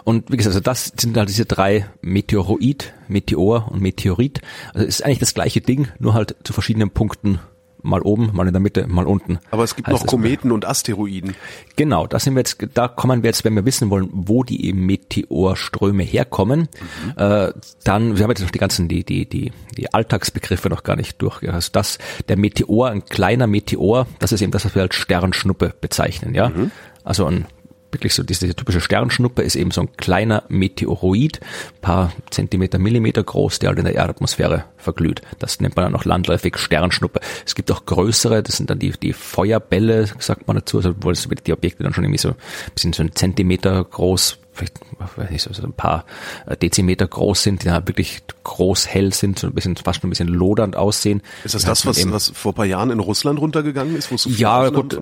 Und 0.02 0.32
wie 0.32 0.36
gesagt, 0.36 0.54
also 0.56 0.60
das 0.60 0.92
sind 0.98 1.16
halt 1.16 1.28
diese 1.28 1.44
drei 1.46 1.86
Meteoroid, 2.00 2.92
Meteor 3.06 3.68
und 3.70 3.80
Meteorit. 3.80 4.40
Also 4.74 4.86
es 4.86 4.96
ist 4.98 5.04
eigentlich 5.04 5.20
das 5.20 5.34
gleiche 5.34 5.60
Ding, 5.60 5.86
nur 6.00 6.14
halt 6.14 6.34
zu 6.42 6.52
verschiedenen 6.52 6.90
Punkten 6.90 7.38
mal 7.82 8.00
oben, 8.02 8.30
mal 8.32 8.46
in 8.46 8.52
der 8.52 8.60
Mitte, 8.60 8.86
mal 8.86 9.06
unten. 9.06 9.38
Aber 9.50 9.64
es 9.64 9.76
gibt 9.76 9.88
noch 9.88 10.06
Kometen 10.06 10.52
und 10.52 10.66
Asteroiden. 10.66 11.34
Genau, 11.76 12.06
da 12.06 12.18
sind 12.18 12.34
wir 12.34 12.40
jetzt, 12.40 12.58
da 12.74 12.88
kommen 12.88 13.22
wir 13.22 13.28
jetzt, 13.28 13.44
wenn 13.44 13.54
wir 13.54 13.64
wissen 13.64 13.90
wollen, 13.90 14.08
wo 14.12 14.42
die 14.42 14.72
Meteorströme 14.72 16.02
herkommen, 16.02 16.60
mhm. 16.60 17.10
äh, 17.16 17.52
dann, 17.84 18.16
wir 18.16 18.24
haben 18.24 18.30
jetzt 18.30 18.42
noch 18.42 18.50
die 18.50 18.58
ganzen, 18.58 18.88
die, 18.88 19.04
die, 19.04 19.28
die, 19.28 19.52
die 19.76 19.92
Alltagsbegriffe 19.92 20.68
noch 20.68 20.82
gar 20.82 20.96
nicht 20.96 21.20
durch. 21.22 21.48
Also 21.48 21.70
das, 21.72 21.98
der 22.28 22.36
Meteor, 22.36 22.90
ein 22.90 23.04
kleiner 23.04 23.46
Meteor, 23.46 24.06
das 24.18 24.32
ist 24.32 24.42
eben 24.42 24.52
das, 24.52 24.64
was 24.64 24.74
wir 24.74 24.82
als 24.82 24.94
Sternschnuppe 24.94 25.74
bezeichnen, 25.80 26.34
ja. 26.34 26.48
Mhm. 26.48 26.70
Also 27.04 27.26
ein 27.26 27.46
wirklich 27.90 28.14
so 28.14 28.22
diese 28.22 28.54
typische 28.54 28.80
Sternschnuppe 28.80 29.42
ist 29.42 29.56
eben 29.56 29.70
so 29.70 29.82
ein 29.82 29.96
kleiner 29.96 30.44
Meteoroid, 30.48 31.40
paar 31.80 32.12
Zentimeter, 32.30 32.78
Millimeter 32.78 33.22
groß, 33.22 33.58
der 33.58 33.70
halt 33.70 33.78
in 33.78 33.84
der 33.84 33.94
Erdatmosphäre 33.94 34.64
verglüht. 34.76 35.22
Das 35.38 35.60
nennt 35.60 35.76
man 35.76 35.86
dann 35.86 35.94
auch 35.94 36.04
landläufig 36.04 36.58
Sternschnuppe. 36.58 37.20
Es 37.46 37.54
gibt 37.54 37.70
auch 37.72 37.86
größere, 37.86 38.42
das 38.42 38.56
sind 38.56 38.70
dann 38.70 38.78
die, 38.78 38.90
die 38.90 39.12
Feuerbälle, 39.12 40.06
sagt 40.18 40.46
man 40.46 40.56
dazu, 40.56 40.78
also 40.78 40.94
wo 41.00 41.10
die 41.12 41.52
Objekte 41.52 41.82
dann 41.82 41.94
schon 41.94 42.04
irgendwie 42.04 42.18
so 42.18 42.30
ein 42.30 42.36
bisschen 42.74 42.92
so 42.92 43.02
ein 43.02 43.14
Zentimeter 43.14 43.84
groß 43.84 44.38
vielleicht 44.58 44.80
weiß 45.16 45.30
nicht, 45.30 45.42
so 45.42 45.62
ein 45.62 45.72
paar 45.72 46.04
äh, 46.46 46.56
Dezimeter 46.56 47.06
groß 47.06 47.42
sind, 47.42 47.62
die 47.62 47.66
dann 47.66 47.86
wirklich 47.86 48.22
groß 48.44 48.88
hell 48.88 49.12
sind, 49.12 49.38
so 49.38 49.46
ein 49.46 49.54
bisschen 49.54 49.76
fast 49.76 50.02
ein 50.04 50.10
bisschen 50.10 50.28
lodernd 50.28 50.76
aussehen. 50.76 51.22
Ist 51.44 51.54
das 51.54 51.64
das, 51.64 51.86
was, 51.86 52.10
was 52.10 52.30
vor 52.30 52.54
paar 52.54 52.66
Jahren 52.66 52.90
in 52.90 53.00
Russland 53.00 53.40
runtergegangen 53.40 53.96
ist? 53.96 54.10
Wo 54.10 54.16
so 54.16 54.28
ja, 54.30 54.68
gut, 54.70 55.00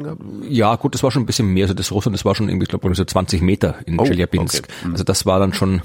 ja, 0.49 0.77
gut, 0.77 0.95
das 0.95 1.03
war 1.03 1.11
schon 1.11 1.23
ein 1.23 1.27
bisschen 1.27 1.49
mehr. 1.49 1.65
Also 1.65 1.75
das 1.75 1.91
Russland, 1.91 2.15
das 2.15 2.25
war 2.25 2.35
schon 2.35 2.49
irgendwie, 2.49 2.65
ich 2.65 2.69
glaube, 2.69 2.95
so 2.95 3.05
20 3.05 3.43
Meter 3.43 3.77
in 3.87 3.99
oh, 3.99 4.05
Chelyabinsk. 4.05 4.65
Okay. 4.65 4.91
Also 4.93 5.05
das 5.05 5.27
war 5.27 5.39
dann 5.39 5.53
schon 5.53 5.83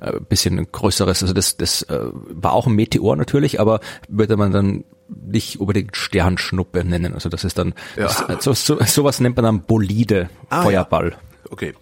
äh, 0.00 0.12
bisschen 0.28 0.58
ein 0.58 0.66
größeres. 0.70 1.22
Also 1.22 1.34
das, 1.34 1.56
das 1.56 1.82
äh, 1.82 1.98
war 2.02 2.52
auch 2.52 2.66
ein 2.66 2.74
Meteor 2.74 3.16
natürlich, 3.16 3.60
aber 3.60 3.80
würde 4.08 4.36
man 4.36 4.52
dann 4.52 4.84
nicht 5.08 5.60
unbedingt 5.60 5.96
Sternschnuppe 5.96 6.84
nennen. 6.84 7.14
Also 7.14 7.28
das 7.28 7.44
ist 7.44 7.58
dann 7.58 7.74
ja. 7.96 8.04
das, 8.04 8.24
so, 8.40 8.54
so, 8.54 8.78
sowas 8.84 9.20
nennt 9.20 9.36
man 9.36 9.44
dann 9.44 9.62
Bolide, 9.62 10.30
ah, 10.48 10.62
Feuerball. 10.62 11.10
Ja. 11.10 11.16
Okay. 11.50 11.74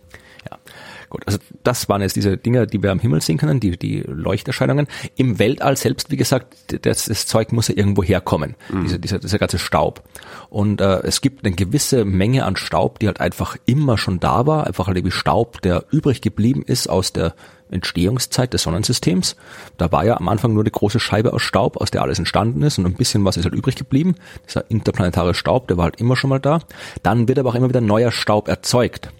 Gut, 1.10 1.24
also 1.26 1.40
das 1.64 1.88
waren 1.88 2.02
jetzt 2.02 2.14
diese 2.14 2.36
Dinge, 2.36 2.68
die 2.68 2.80
wir 2.82 2.92
am 2.92 3.00
Himmel 3.00 3.20
sehen 3.20 3.36
können, 3.36 3.58
die, 3.58 3.76
die 3.76 4.04
Leuchterscheinungen. 4.06 4.86
Im 5.16 5.40
Weltall 5.40 5.76
selbst, 5.76 6.12
wie 6.12 6.16
gesagt, 6.16 6.56
das, 6.86 7.06
das 7.06 7.26
Zeug 7.26 7.50
muss 7.50 7.66
ja 7.66 7.76
irgendwo 7.76 8.04
herkommen, 8.04 8.54
mhm. 8.70 8.84
dieser, 8.84 8.98
dieser, 8.98 9.18
dieser 9.18 9.38
ganze 9.40 9.58
Staub. 9.58 10.04
Und 10.50 10.80
äh, 10.80 11.00
es 11.00 11.20
gibt 11.20 11.44
eine 11.44 11.54
gewisse 11.54 12.04
Menge 12.04 12.44
an 12.44 12.54
Staub, 12.54 13.00
die 13.00 13.08
halt 13.08 13.20
einfach 13.20 13.56
immer 13.66 13.98
schon 13.98 14.20
da 14.20 14.46
war, 14.46 14.68
einfach 14.68 14.86
halt 14.86 15.04
wie 15.04 15.10
Staub, 15.10 15.60
der 15.62 15.84
übrig 15.90 16.20
geblieben 16.20 16.62
ist 16.64 16.88
aus 16.88 17.12
der 17.12 17.34
Entstehungszeit 17.72 18.54
des 18.54 18.62
Sonnensystems. 18.62 19.34
Da 19.78 19.90
war 19.90 20.04
ja 20.04 20.16
am 20.16 20.28
Anfang 20.28 20.52
nur 20.52 20.62
eine 20.62 20.70
große 20.70 21.00
Scheibe 21.00 21.32
aus 21.32 21.42
Staub, 21.42 21.76
aus 21.76 21.90
der 21.90 22.02
alles 22.02 22.18
entstanden 22.18 22.62
ist 22.62 22.78
und 22.78 22.86
ein 22.86 22.94
bisschen 22.94 23.24
was 23.24 23.36
ist 23.36 23.44
halt 23.44 23.54
übrig 23.54 23.74
geblieben. 23.74 24.14
Dieser 24.46 24.70
interplanetare 24.70 25.34
Staub, 25.34 25.66
der 25.68 25.76
war 25.76 25.84
halt 25.84 26.00
immer 26.00 26.16
schon 26.16 26.30
mal 26.30 26.40
da. 26.40 26.60
Dann 27.02 27.26
wird 27.26 27.38
aber 27.38 27.50
auch 27.50 27.54
immer 27.56 27.68
wieder 27.68 27.80
neuer 27.80 28.12
Staub 28.12 28.48
erzeugt 28.48 29.10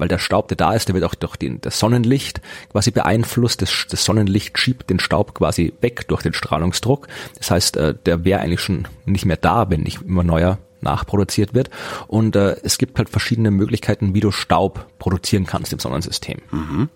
weil 0.00 0.08
der 0.08 0.18
Staub, 0.18 0.48
der 0.48 0.56
da 0.56 0.72
ist, 0.72 0.88
der 0.88 0.94
wird 0.94 1.04
auch 1.04 1.14
durch 1.14 1.36
den, 1.36 1.60
das 1.60 1.78
Sonnenlicht 1.78 2.40
quasi 2.72 2.90
beeinflusst. 2.90 3.62
Das, 3.62 3.86
das 3.88 4.04
Sonnenlicht 4.04 4.58
schiebt 4.58 4.90
den 4.90 4.98
Staub 4.98 5.34
quasi 5.34 5.74
weg 5.80 6.08
durch 6.08 6.22
den 6.22 6.32
Strahlungsdruck. 6.32 7.06
Das 7.38 7.50
heißt, 7.50 7.76
äh, 7.76 7.94
der 8.06 8.24
wäre 8.24 8.40
eigentlich 8.40 8.60
schon 8.60 8.88
nicht 9.04 9.26
mehr 9.26 9.36
da, 9.36 9.70
wenn 9.70 9.82
nicht 9.82 10.02
immer 10.02 10.24
neuer 10.24 10.58
nachproduziert 10.80 11.54
wird. 11.54 11.70
Und 12.08 12.34
äh, 12.36 12.56
es 12.62 12.78
gibt 12.78 12.98
halt 12.98 13.10
verschiedene 13.10 13.50
Möglichkeiten, 13.50 14.14
wie 14.14 14.20
du 14.20 14.30
Staub 14.30 14.86
produzieren 14.98 15.44
kannst 15.46 15.72
im 15.72 15.78
Sonnensystem. 15.78 16.38
Mhm. 16.50 16.88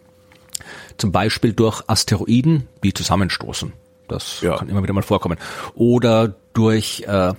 Zum 0.97 1.13
Beispiel 1.13 1.53
durch 1.53 1.83
Asteroiden, 1.87 2.69
die 2.83 2.95
zusammenstoßen. 2.95 3.73
Das 4.09 4.41
ja. 4.41 4.57
kann 4.57 4.69
immer 4.69 4.83
wieder 4.83 4.93
mal 4.93 5.03
vorkommen. 5.03 5.39
Oder 5.75 6.35
durch, 6.55 7.05
äh, 7.07 7.35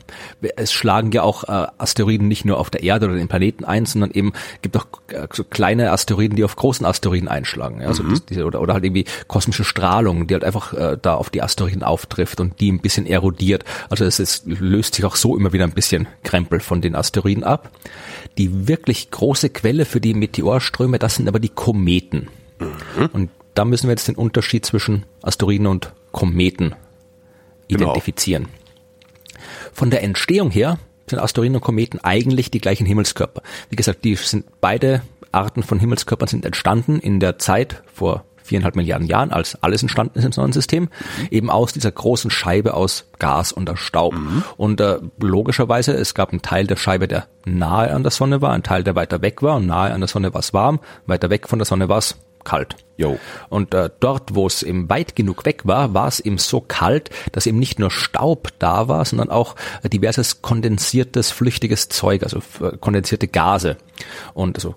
es 0.58 0.72
schlagen 0.72 1.12
ja 1.12 1.24
auch 1.24 1.46
äh, 1.46 1.68
Asteroiden 1.78 2.28
nicht 2.28 2.46
nur 2.46 2.60
auf 2.60 2.70
der 2.70 2.84
Erde 2.84 3.08
oder 3.08 3.16
den 3.16 3.28
Planeten 3.28 3.64
ein, 3.64 3.86
sondern 3.86 4.12
eben 4.12 4.34
gibt 4.62 4.78
auch 4.78 4.86
äh, 5.08 5.28
so 5.32 5.44
kleine 5.44 5.92
Asteroiden, 5.92 6.36
die 6.36 6.44
auf 6.44 6.56
großen 6.56 6.86
Asteroiden 6.86 7.28
einschlagen. 7.28 7.82
Ja? 7.82 7.88
Also 7.88 8.04
mhm. 8.04 8.22
diese, 8.30 8.46
oder, 8.46 8.62
oder 8.62 8.74
halt 8.74 8.84
irgendwie 8.84 9.06
kosmische 9.28 9.64
Strahlung, 9.64 10.28
die 10.28 10.34
halt 10.34 10.44
einfach 10.44 10.74
äh, 10.74 10.98
da 11.02 11.16
auf 11.16 11.30
die 11.30 11.42
Asteroiden 11.42 11.82
auftrifft 11.82 12.40
und 12.42 12.60
die 12.60 12.72
ein 12.72 12.80
bisschen 12.80 13.06
erodiert. 13.06 13.64
Also 13.90 14.06
es, 14.06 14.20
es 14.20 14.44
löst 14.46 14.96
sich 14.96 15.06
auch 15.06 15.16
so 15.16 15.38
immer 15.38 15.54
wieder 15.54 15.64
ein 15.64 15.72
bisschen 15.72 16.08
Krempel 16.24 16.60
von 16.60 16.82
den 16.82 16.96
Asteroiden 16.96 17.44
ab. 17.44 17.72
Die 18.38 18.68
wirklich 18.68 19.12
große 19.12 19.50
Quelle 19.50 19.86
für 19.86 20.02
die 20.02 20.14
Meteorströme, 20.14 21.00
das 21.00 21.16
sind 21.16 21.28
aber 21.30 21.40
die 21.40 21.50
Kometen. 21.50 22.28
Mhm. 22.60 23.10
Und 23.14 23.30
da 23.54 23.64
müssen 23.64 23.88
wir 23.88 23.92
jetzt 23.92 24.10
den 24.10 24.16
Unterschied 24.16 24.66
zwischen 24.66 25.06
Asteroiden 25.22 25.68
und 25.68 25.94
Kometen 26.12 26.76
genau. 27.70 27.84
identifizieren. 27.84 28.48
Von 29.74 29.90
der 29.90 30.04
Entstehung 30.04 30.52
her 30.52 30.78
sind 31.10 31.20
Asteroiden 31.20 31.56
und 31.56 31.62
Kometen 31.62 32.00
eigentlich 32.04 32.52
die 32.52 32.62
gleichen 32.62 32.86
Himmelskörper. 32.86 33.42
Wie 33.70 33.76
gesagt, 33.76 34.04
die 34.04 34.16
sind 34.16 34.46
beide 34.62 35.02
Arten 35.32 35.64
von 35.64 35.80
Himmelskörpern 35.80 36.28
sind 36.28 36.46
entstanden 36.46 37.00
in 37.00 37.20
der 37.20 37.38
Zeit 37.38 37.84
vor 37.94 38.24
viereinhalb 38.46 38.76
Milliarden 38.76 39.08
Jahren, 39.08 39.32
als 39.32 39.62
alles 39.64 39.82
entstanden 39.82 40.20
ist 40.20 40.26
im 40.26 40.32
Sonnensystem, 40.32 40.84
mhm. 40.84 41.28
eben 41.32 41.50
aus 41.50 41.74
dieser 41.74 41.92
großen 41.92 42.30
Scheibe 42.30 42.76
aus 42.76 43.10
Gas 43.18 43.52
und 43.52 43.70
aus 43.70 43.80
Staub. 43.80 44.14
Mhm. 44.14 44.44
Und 44.56 44.80
äh, 44.82 45.00
logischerweise, 45.20 45.94
es 45.94 46.14
gab 46.14 46.32
einen 46.32 46.44
Teil 46.44 46.68
der 46.68 46.76
Scheibe, 46.76 47.08
der 47.08 47.26
nahe 47.46 47.92
an 47.92 48.04
der 48.04 48.12
Sonne 48.12 48.42
war, 48.42 48.52
ein 48.52 48.64
Teil, 48.64 48.84
der 48.84 48.96
weiter 48.96 49.22
weg 49.22 49.42
war 49.42 49.56
und 49.56 49.66
nahe 49.66 49.92
an 49.92 50.00
der 50.00 50.08
Sonne 50.08 50.34
war 50.34 50.40
es 50.40 50.54
warm, 50.54 50.80
weiter 51.08 51.30
weg 51.30 51.50
von 51.50 51.60
der 51.60 51.66
Sonne 51.66 51.90
war 51.90 51.98
es 51.98 52.16
kalt. 52.46 52.78
Jo. 52.98 53.20
Und 53.50 53.74
äh, 53.74 53.90
dort, 54.00 54.36
wo 54.36 54.48
es 54.48 54.64
eben 54.64 54.90
weit 54.90 55.16
genug 55.16 55.46
weg 55.46 55.66
war, 55.66 55.94
war 55.94 56.08
es 56.08 56.22
eben 56.22 56.38
so 56.38 56.62
kalt, 56.62 57.10
dass 57.34 57.46
eben 57.46 57.60
nicht 57.60 57.78
nur 57.78 57.92
Staub 57.92 58.50
da 58.60 58.88
war, 58.88 59.04
sondern 59.04 59.30
auch 59.30 59.56
diverses 59.84 60.42
kondensiertes, 60.42 61.32
flüchtiges 61.32 61.90
Zeug, 61.90 62.24
also 62.24 62.40
äh, 62.62 62.78
kondensierte 62.78 63.28
Gase 63.28 63.76
und 64.34 64.56
also 64.56 64.76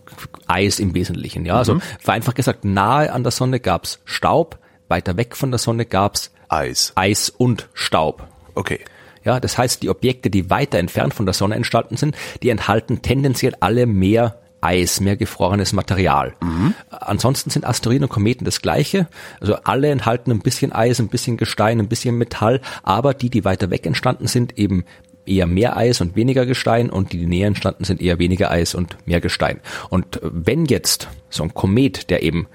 Eis 0.49 0.81
im 0.81 0.95
Wesentlichen. 0.95 1.47
Ja, 1.47 1.59
also 1.59 1.75
mhm. 1.75 1.81
also 1.81 1.95
vereinfacht 2.01 2.37
gesagt, 2.37 2.65
nahe 2.65 3.13
an 3.13 3.23
der 3.23 3.31
Sonne 3.31 3.61
gab's 3.61 4.01
Staub, 4.05 4.59
weiter 4.89 5.17
weg 5.17 5.37
von 5.37 5.53
der 5.53 5.59
Sonne 5.59 5.87
gab's 5.87 6.33
Eis, 6.49 6.93
Eis 6.97 7.31
und 7.31 7.69
Staub. 7.73 8.27
Okay. 8.55 8.81
Ja, 9.25 9.41
das 9.41 9.59
heißt, 9.59 9.83
die 9.83 9.91
Objekte, 9.91 10.31
die 10.31 10.49
weiter 10.49 10.79
entfernt 10.79 11.13
von 11.13 11.27
der 11.27 11.35
Sonne 11.35 11.55
entstanden 11.55 11.97
sind, 11.97 12.17
die 12.43 12.49
enthalten 12.49 13.03
tendenziell 13.03 13.55
alle 13.61 13.87
mehr 13.87 14.39
Eis, 14.61 15.01
mehr 15.01 15.17
gefrorenes 15.17 15.73
Material. 15.73 16.35
Mhm. 16.43 16.75
Ansonsten 16.91 17.51
sind 17.51 17.67
Asteroiden 17.67 18.05
und 18.05 18.11
Kometen 18.11 18.45
das 18.45 18.61
gleiche. 18.61 19.07
Also 19.41 19.57
alle 19.65 19.91
enthalten 19.91 20.31
ein 20.31 20.41
bisschen 20.41 20.73
Eis, 20.73 20.99
ein 20.99 21.09
bisschen 21.09 21.37
Gestein, 21.37 21.79
ein 21.79 21.89
bisschen 21.89 22.17
Metall, 22.19 22.61
aber 22.83 23.15
die, 23.15 23.31
die 23.31 23.45
weiter 23.45 23.71
weg 23.71 23.87
entstanden 23.87 24.27
sind, 24.27 24.59
eben 24.59 24.85
eher 25.27 25.47
mehr 25.47 25.77
Eis 25.77 26.01
und 26.01 26.17
weniger 26.17 26.47
Gestein 26.47 26.91
und 26.91 27.13
die, 27.13 27.19
die 27.19 27.27
näher 27.27 27.47
entstanden 27.47 27.85
sind, 27.85 28.01
eher 28.01 28.19
weniger 28.19 28.51
Eis 28.51 28.75
und 28.75 28.97
mehr 29.07 29.21
Gestein. 29.21 29.61
Und 29.91 30.19
wenn 30.23 30.65
jetzt 30.65 31.09
so 31.31 31.43
ein 31.43 31.55
Komet, 31.55 32.11
der 32.11 32.23
eben 32.23 32.47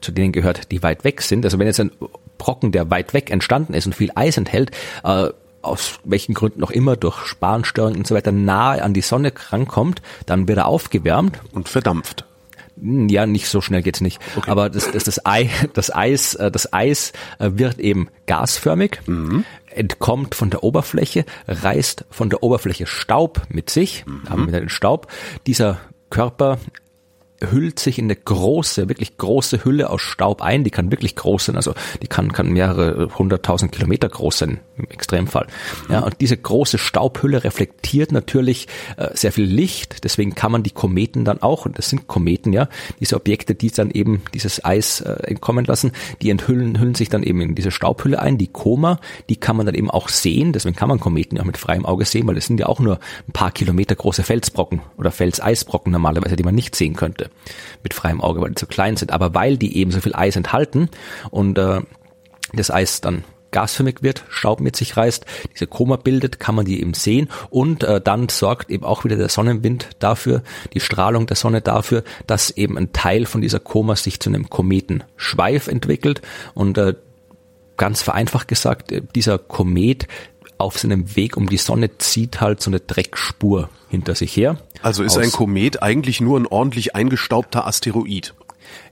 zu 0.00 0.12
denen 0.12 0.32
gehört, 0.32 0.70
die 0.70 0.82
weit 0.82 1.04
weg 1.04 1.22
sind, 1.22 1.44
also 1.44 1.58
wenn 1.58 1.66
jetzt 1.66 1.80
ein 1.80 1.92
Brocken, 2.38 2.72
der 2.72 2.90
weit 2.90 3.14
weg 3.14 3.30
entstanden 3.30 3.74
ist 3.74 3.86
und 3.86 3.94
viel 3.94 4.10
Eis 4.14 4.36
enthält, 4.36 4.70
äh, 5.02 5.28
aus 5.64 5.98
welchen 6.04 6.34
Gründen 6.34 6.60
noch 6.60 6.70
immer, 6.70 6.96
durch 6.96 7.26
Spanstörungen 7.26 7.98
und 7.98 8.06
so 8.06 8.14
weiter, 8.14 8.32
nahe 8.32 8.82
an 8.82 8.94
die 8.94 9.00
Sonne 9.00 9.32
rankommt, 9.50 10.02
dann 10.26 10.48
wird 10.48 10.58
er 10.58 10.66
aufgewärmt. 10.66 11.40
Und 11.52 11.68
verdampft. 11.68 12.24
Hm, 12.80 13.08
ja, 13.08 13.26
nicht 13.26 13.48
so 13.48 13.60
schnell 13.60 13.82
geht's 13.82 14.00
nicht. 14.00 14.20
Okay. 14.36 14.50
Aber 14.50 14.70
das, 14.70 14.90
das, 14.90 15.04
das, 15.04 15.24
Ei, 15.24 15.50
das 15.72 15.94
Eis, 15.94 16.34
äh, 16.34 16.50
das 16.50 16.72
Eis 16.72 17.12
äh, 17.38 17.50
wird 17.54 17.78
eben 17.78 18.08
gasförmig, 18.26 19.00
mhm. 19.06 19.44
entkommt 19.66 20.34
von 20.34 20.50
der 20.50 20.62
Oberfläche, 20.62 21.24
reißt 21.46 22.04
von 22.10 22.30
der 22.30 22.42
Oberfläche 22.42 22.86
Staub 22.86 23.42
mit 23.48 23.70
sich, 23.70 24.04
mhm. 24.06 24.28
haben 24.28 24.50
wir 24.50 24.60
den 24.60 24.68
Staub. 24.68 25.08
Dieser 25.46 25.78
Körper 26.10 26.58
hüllt 27.42 27.78
sich 27.78 27.98
in 27.98 28.06
eine 28.06 28.16
große, 28.16 28.88
wirklich 28.88 29.16
große 29.16 29.64
Hülle 29.64 29.90
aus 29.90 30.02
Staub 30.02 30.42
ein. 30.42 30.64
Die 30.64 30.70
kann 30.70 30.90
wirklich 30.90 31.16
groß 31.16 31.46
sein, 31.46 31.56
also 31.56 31.74
die 32.02 32.06
kann, 32.06 32.32
kann 32.32 32.50
mehrere 32.50 33.16
hunderttausend 33.18 33.72
Kilometer 33.72 34.08
groß 34.08 34.38
sein 34.38 34.60
im 34.76 34.86
Extremfall. 34.88 35.46
Ja, 35.88 36.00
und 36.00 36.20
diese 36.20 36.36
große 36.36 36.78
Staubhülle 36.78 37.44
reflektiert 37.44 38.12
natürlich 38.12 38.68
äh, 38.96 39.08
sehr 39.14 39.32
viel 39.32 39.44
Licht. 39.44 40.04
Deswegen 40.04 40.34
kann 40.34 40.52
man 40.52 40.62
die 40.62 40.70
Kometen 40.70 41.24
dann 41.24 41.42
auch, 41.42 41.66
und 41.66 41.78
das 41.78 41.90
sind 41.90 42.06
Kometen, 42.06 42.52
ja, 42.52 42.68
diese 43.00 43.16
Objekte, 43.16 43.54
die 43.54 43.70
dann 43.70 43.90
eben 43.90 44.22
dieses 44.32 44.64
Eis 44.64 45.00
äh, 45.00 45.12
entkommen 45.24 45.64
lassen, 45.64 45.92
die 46.22 46.30
enthüllen 46.30 46.78
hüllen 46.78 46.94
sich 46.94 47.08
dann 47.08 47.22
eben 47.22 47.40
in 47.40 47.54
diese 47.54 47.70
Staubhülle 47.70 48.20
ein. 48.20 48.38
Die 48.38 48.48
Koma, 48.48 49.00
die 49.28 49.36
kann 49.36 49.56
man 49.56 49.66
dann 49.66 49.74
eben 49.74 49.90
auch 49.90 50.08
sehen. 50.08 50.52
Deswegen 50.52 50.76
kann 50.76 50.88
man 50.88 51.00
Kometen 51.00 51.36
ja 51.36 51.44
mit 51.44 51.56
freiem 51.56 51.84
Auge 51.84 52.04
sehen, 52.04 52.26
weil 52.26 52.34
das 52.34 52.46
sind 52.46 52.60
ja 52.60 52.66
auch 52.66 52.80
nur 52.80 52.98
ein 53.28 53.32
paar 53.32 53.50
Kilometer 53.50 53.94
große 53.94 54.22
Felsbrocken 54.22 54.80
oder 54.96 55.10
Felseisbrocken 55.10 55.92
normalerweise, 55.92 56.36
die 56.36 56.44
man 56.44 56.54
nicht 56.54 56.76
sehen 56.76 56.94
könnte 56.94 57.23
mit 57.82 57.94
freiem 57.94 58.20
Auge, 58.20 58.40
weil 58.40 58.50
die 58.50 58.56
zu 58.56 58.66
klein 58.66 58.96
sind. 58.96 59.12
Aber 59.12 59.34
weil 59.34 59.56
die 59.56 59.76
eben 59.76 59.90
so 59.90 60.00
viel 60.00 60.14
Eis 60.14 60.36
enthalten 60.36 60.88
und 61.30 61.58
äh, 61.58 61.80
das 62.52 62.70
Eis 62.70 63.00
dann 63.00 63.24
gasförmig 63.54 64.02
wird, 64.02 64.24
Staub 64.28 64.60
mit 64.60 64.74
sich 64.74 64.96
reißt, 64.96 65.24
diese 65.52 65.68
Koma 65.68 65.94
bildet, 65.94 66.40
kann 66.40 66.56
man 66.56 66.64
die 66.64 66.80
eben 66.80 66.92
sehen 66.92 67.28
und 67.50 67.84
äh, 67.84 68.00
dann 68.00 68.28
sorgt 68.28 68.68
eben 68.68 68.84
auch 68.84 69.04
wieder 69.04 69.16
der 69.16 69.28
Sonnenwind 69.28 69.90
dafür, 70.00 70.42
die 70.72 70.80
Strahlung 70.80 71.26
der 71.26 71.36
Sonne 71.36 71.60
dafür, 71.60 72.02
dass 72.26 72.50
eben 72.50 72.76
ein 72.76 72.92
Teil 72.92 73.26
von 73.26 73.40
dieser 73.40 73.60
Koma 73.60 73.94
sich 73.94 74.18
zu 74.18 74.28
einem 74.28 74.50
Kometenschweif 74.50 75.68
entwickelt 75.68 76.20
und 76.54 76.76
äh, 76.78 76.94
ganz 77.76 78.02
vereinfacht 78.02 78.48
gesagt, 78.48 78.90
äh, 78.90 79.02
dieser 79.14 79.38
Komet 79.38 80.08
auf 80.64 80.78
seinem 80.78 81.14
Weg 81.14 81.36
um 81.36 81.48
die 81.48 81.58
Sonne 81.58 81.98
zieht 81.98 82.40
halt 82.40 82.60
so 82.60 82.70
eine 82.70 82.80
Dreckspur 82.80 83.68
hinter 83.88 84.14
sich 84.14 84.36
her. 84.36 84.58
Also 84.82 85.02
ist 85.02 85.16
ein 85.16 85.30
Komet 85.30 85.82
eigentlich 85.82 86.20
nur 86.20 86.40
ein 86.40 86.46
ordentlich 86.46 86.96
eingestaubter 86.96 87.66
Asteroid? 87.66 88.34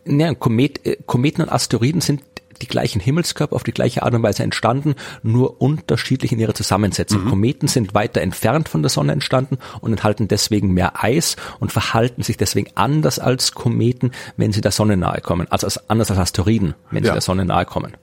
Ja, 0.04 0.34
Komet, 0.34 0.86
äh, 0.86 0.96
Kometen 1.06 1.42
und 1.42 1.50
Asteroiden 1.50 2.00
sind 2.00 2.22
die 2.60 2.68
gleichen 2.68 3.00
Himmelskörper 3.00 3.56
auf 3.56 3.64
die 3.64 3.72
gleiche 3.72 4.02
Art 4.02 4.14
und 4.14 4.22
Weise 4.22 4.42
entstanden, 4.42 4.94
nur 5.22 5.60
unterschiedlich 5.60 6.32
in 6.32 6.38
ihrer 6.38 6.54
Zusammensetzung. 6.54 7.24
Mhm. 7.24 7.30
Kometen 7.30 7.68
sind 7.68 7.94
weiter 7.94 8.20
entfernt 8.20 8.68
von 8.68 8.82
der 8.82 8.90
Sonne 8.90 9.12
entstanden 9.12 9.58
und 9.80 9.90
enthalten 9.90 10.28
deswegen 10.28 10.72
mehr 10.72 11.02
Eis 11.02 11.36
und 11.58 11.72
verhalten 11.72 12.22
sich 12.22 12.36
deswegen 12.36 12.70
anders 12.74 13.18
als 13.18 13.52
Kometen, 13.52 14.12
wenn 14.36 14.52
sie 14.52 14.60
der 14.60 14.70
Sonne 14.70 14.96
nahe 14.96 15.20
kommen, 15.20 15.48
also 15.50 15.68
anders 15.88 16.10
als 16.10 16.20
Asteroiden, 16.20 16.74
wenn 16.90 17.02
ja. 17.02 17.10
sie 17.10 17.14
der 17.14 17.22
Sonne 17.22 17.44
nahe 17.44 17.64
kommen. 17.64 17.96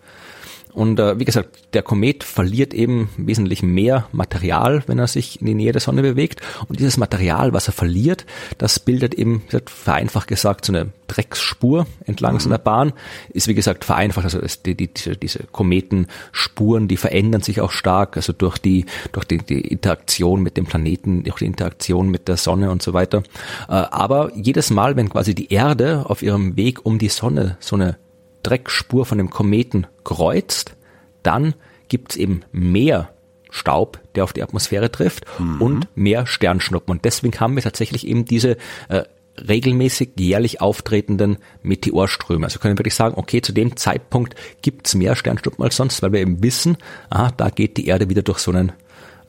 Und 0.73 0.99
äh, 0.99 1.19
wie 1.19 1.25
gesagt, 1.25 1.73
der 1.73 1.81
Komet 1.81 2.23
verliert 2.23 2.73
eben 2.73 3.09
wesentlich 3.17 3.63
mehr 3.63 4.07
Material, 4.11 4.83
wenn 4.87 4.99
er 4.99 5.07
sich 5.07 5.41
in 5.41 5.47
die 5.47 5.55
Nähe 5.55 5.71
der 5.71 5.81
Sonne 5.81 6.01
bewegt. 6.01 6.41
Und 6.67 6.79
dieses 6.79 6.97
Material, 6.97 7.53
was 7.53 7.67
er 7.67 7.73
verliert, 7.73 8.25
das 8.57 8.79
bildet 8.79 9.15
eben, 9.15 9.43
vereinfacht 9.65 10.27
gesagt, 10.27 10.65
so 10.65 10.73
eine 10.73 10.91
Drecksspur 11.07 11.87
entlang 12.05 12.35
mhm. 12.35 12.39
seiner 12.39 12.59
Bahn. 12.59 12.93
Ist 13.29 13.47
wie 13.47 13.55
gesagt 13.55 13.83
vereinfacht, 13.83 14.25
also 14.25 14.39
die, 14.65 14.75
die, 14.75 14.89
diese 15.19 15.43
Kometenspuren, 15.51 16.87
die 16.87 16.97
verändern 16.97 17.41
sich 17.41 17.61
auch 17.61 17.71
stark, 17.71 18.15
also 18.15 18.31
durch 18.31 18.57
die, 18.59 18.85
durch 19.11 19.25
die, 19.25 19.39
die 19.39 19.61
Interaktion 19.61 20.43
mit 20.43 20.55
dem 20.55 20.65
Planeten, 20.65 21.23
durch 21.23 21.39
die 21.39 21.45
Interaktion 21.45 22.09
mit 22.09 22.27
der 22.27 22.37
Sonne 22.37 22.69
und 22.69 22.83
so 22.83 22.93
weiter. 22.93 23.23
Äh, 23.67 23.73
aber 23.73 24.31
jedes 24.35 24.69
Mal, 24.69 24.95
wenn 24.95 25.09
quasi 25.09 25.33
die 25.33 25.51
Erde 25.51 26.05
auf 26.07 26.21
ihrem 26.21 26.55
Weg 26.55 26.85
um 26.85 26.99
die 26.99 27.09
Sonne 27.09 27.57
so 27.59 27.75
eine 27.75 27.97
Dreckspur 28.43 29.05
von 29.05 29.17
dem 29.17 29.29
Kometen 29.29 29.87
kreuzt, 30.03 30.75
dann 31.23 31.53
gibt's 31.87 32.15
eben 32.15 32.41
mehr 32.51 33.09
Staub, 33.49 33.99
der 34.15 34.23
auf 34.23 34.33
die 34.33 34.43
Atmosphäre 34.43 34.91
trifft 34.91 35.25
mhm. 35.39 35.61
und 35.61 35.87
mehr 35.95 36.27
Sternschnuppen. 36.27 36.91
Und 36.91 37.05
deswegen 37.05 37.39
haben 37.39 37.55
wir 37.55 37.63
tatsächlich 37.63 38.07
eben 38.07 38.25
diese 38.25 38.57
äh, 38.89 39.03
regelmäßig 39.47 40.11
jährlich 40.19 40.61
auftretenden 40.61 41.37
Meteorströme. 41.63 42.45
Also 42.45 42.59
können 42.59 42.75
wir 42.75 42.79
wirklich 42.79 42.95
sagen, 42.95 43.15
okay, 43.17 43.41
zu 43.41 43.53
dem 43.53 43.75
Zeitpunkt 43.75 44.35
gibt's 44.61 44.95
mehr 44.95 45.15
Sternschnuppen 45.15 45.63
als 45.63 45.77
sonst, 45.77 46.01
weil 46.03 46.11
wir 46.11 46.19
eben 46.19 46.43
wissen, 46.43 46.77
ah, 47.09 47.31
da 47.35 47.49
geht 47.49 47.77
die 47.77 47.87
Erde 47.87 48.09
wieder 48.09 48.21
durch 48.21 48.39
so 48.39 48.51
einen 48.51 48.71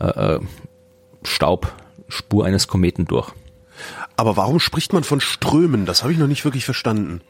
äh, 0.01 0.37
äh 0.37 0.41
Staubspur 1.23 2.47
eines 2.47 2.67
Kometen 2.67 3.07
durch. 3.07 3.33
Aber 4.17 4.37
warum 4.37 4.61
spricht 4.61 4.93
man 4.93 5.05
von 5.05 5.21
Strömen? 5.21 5.87
Das 5.87 6.03
habe 6.03 6.13
ich 6.13 6.19
noch 6.19 6.27
nicht 6.27 6.45
wirklich 6.45 6.65
verstanden. 6.65 7.21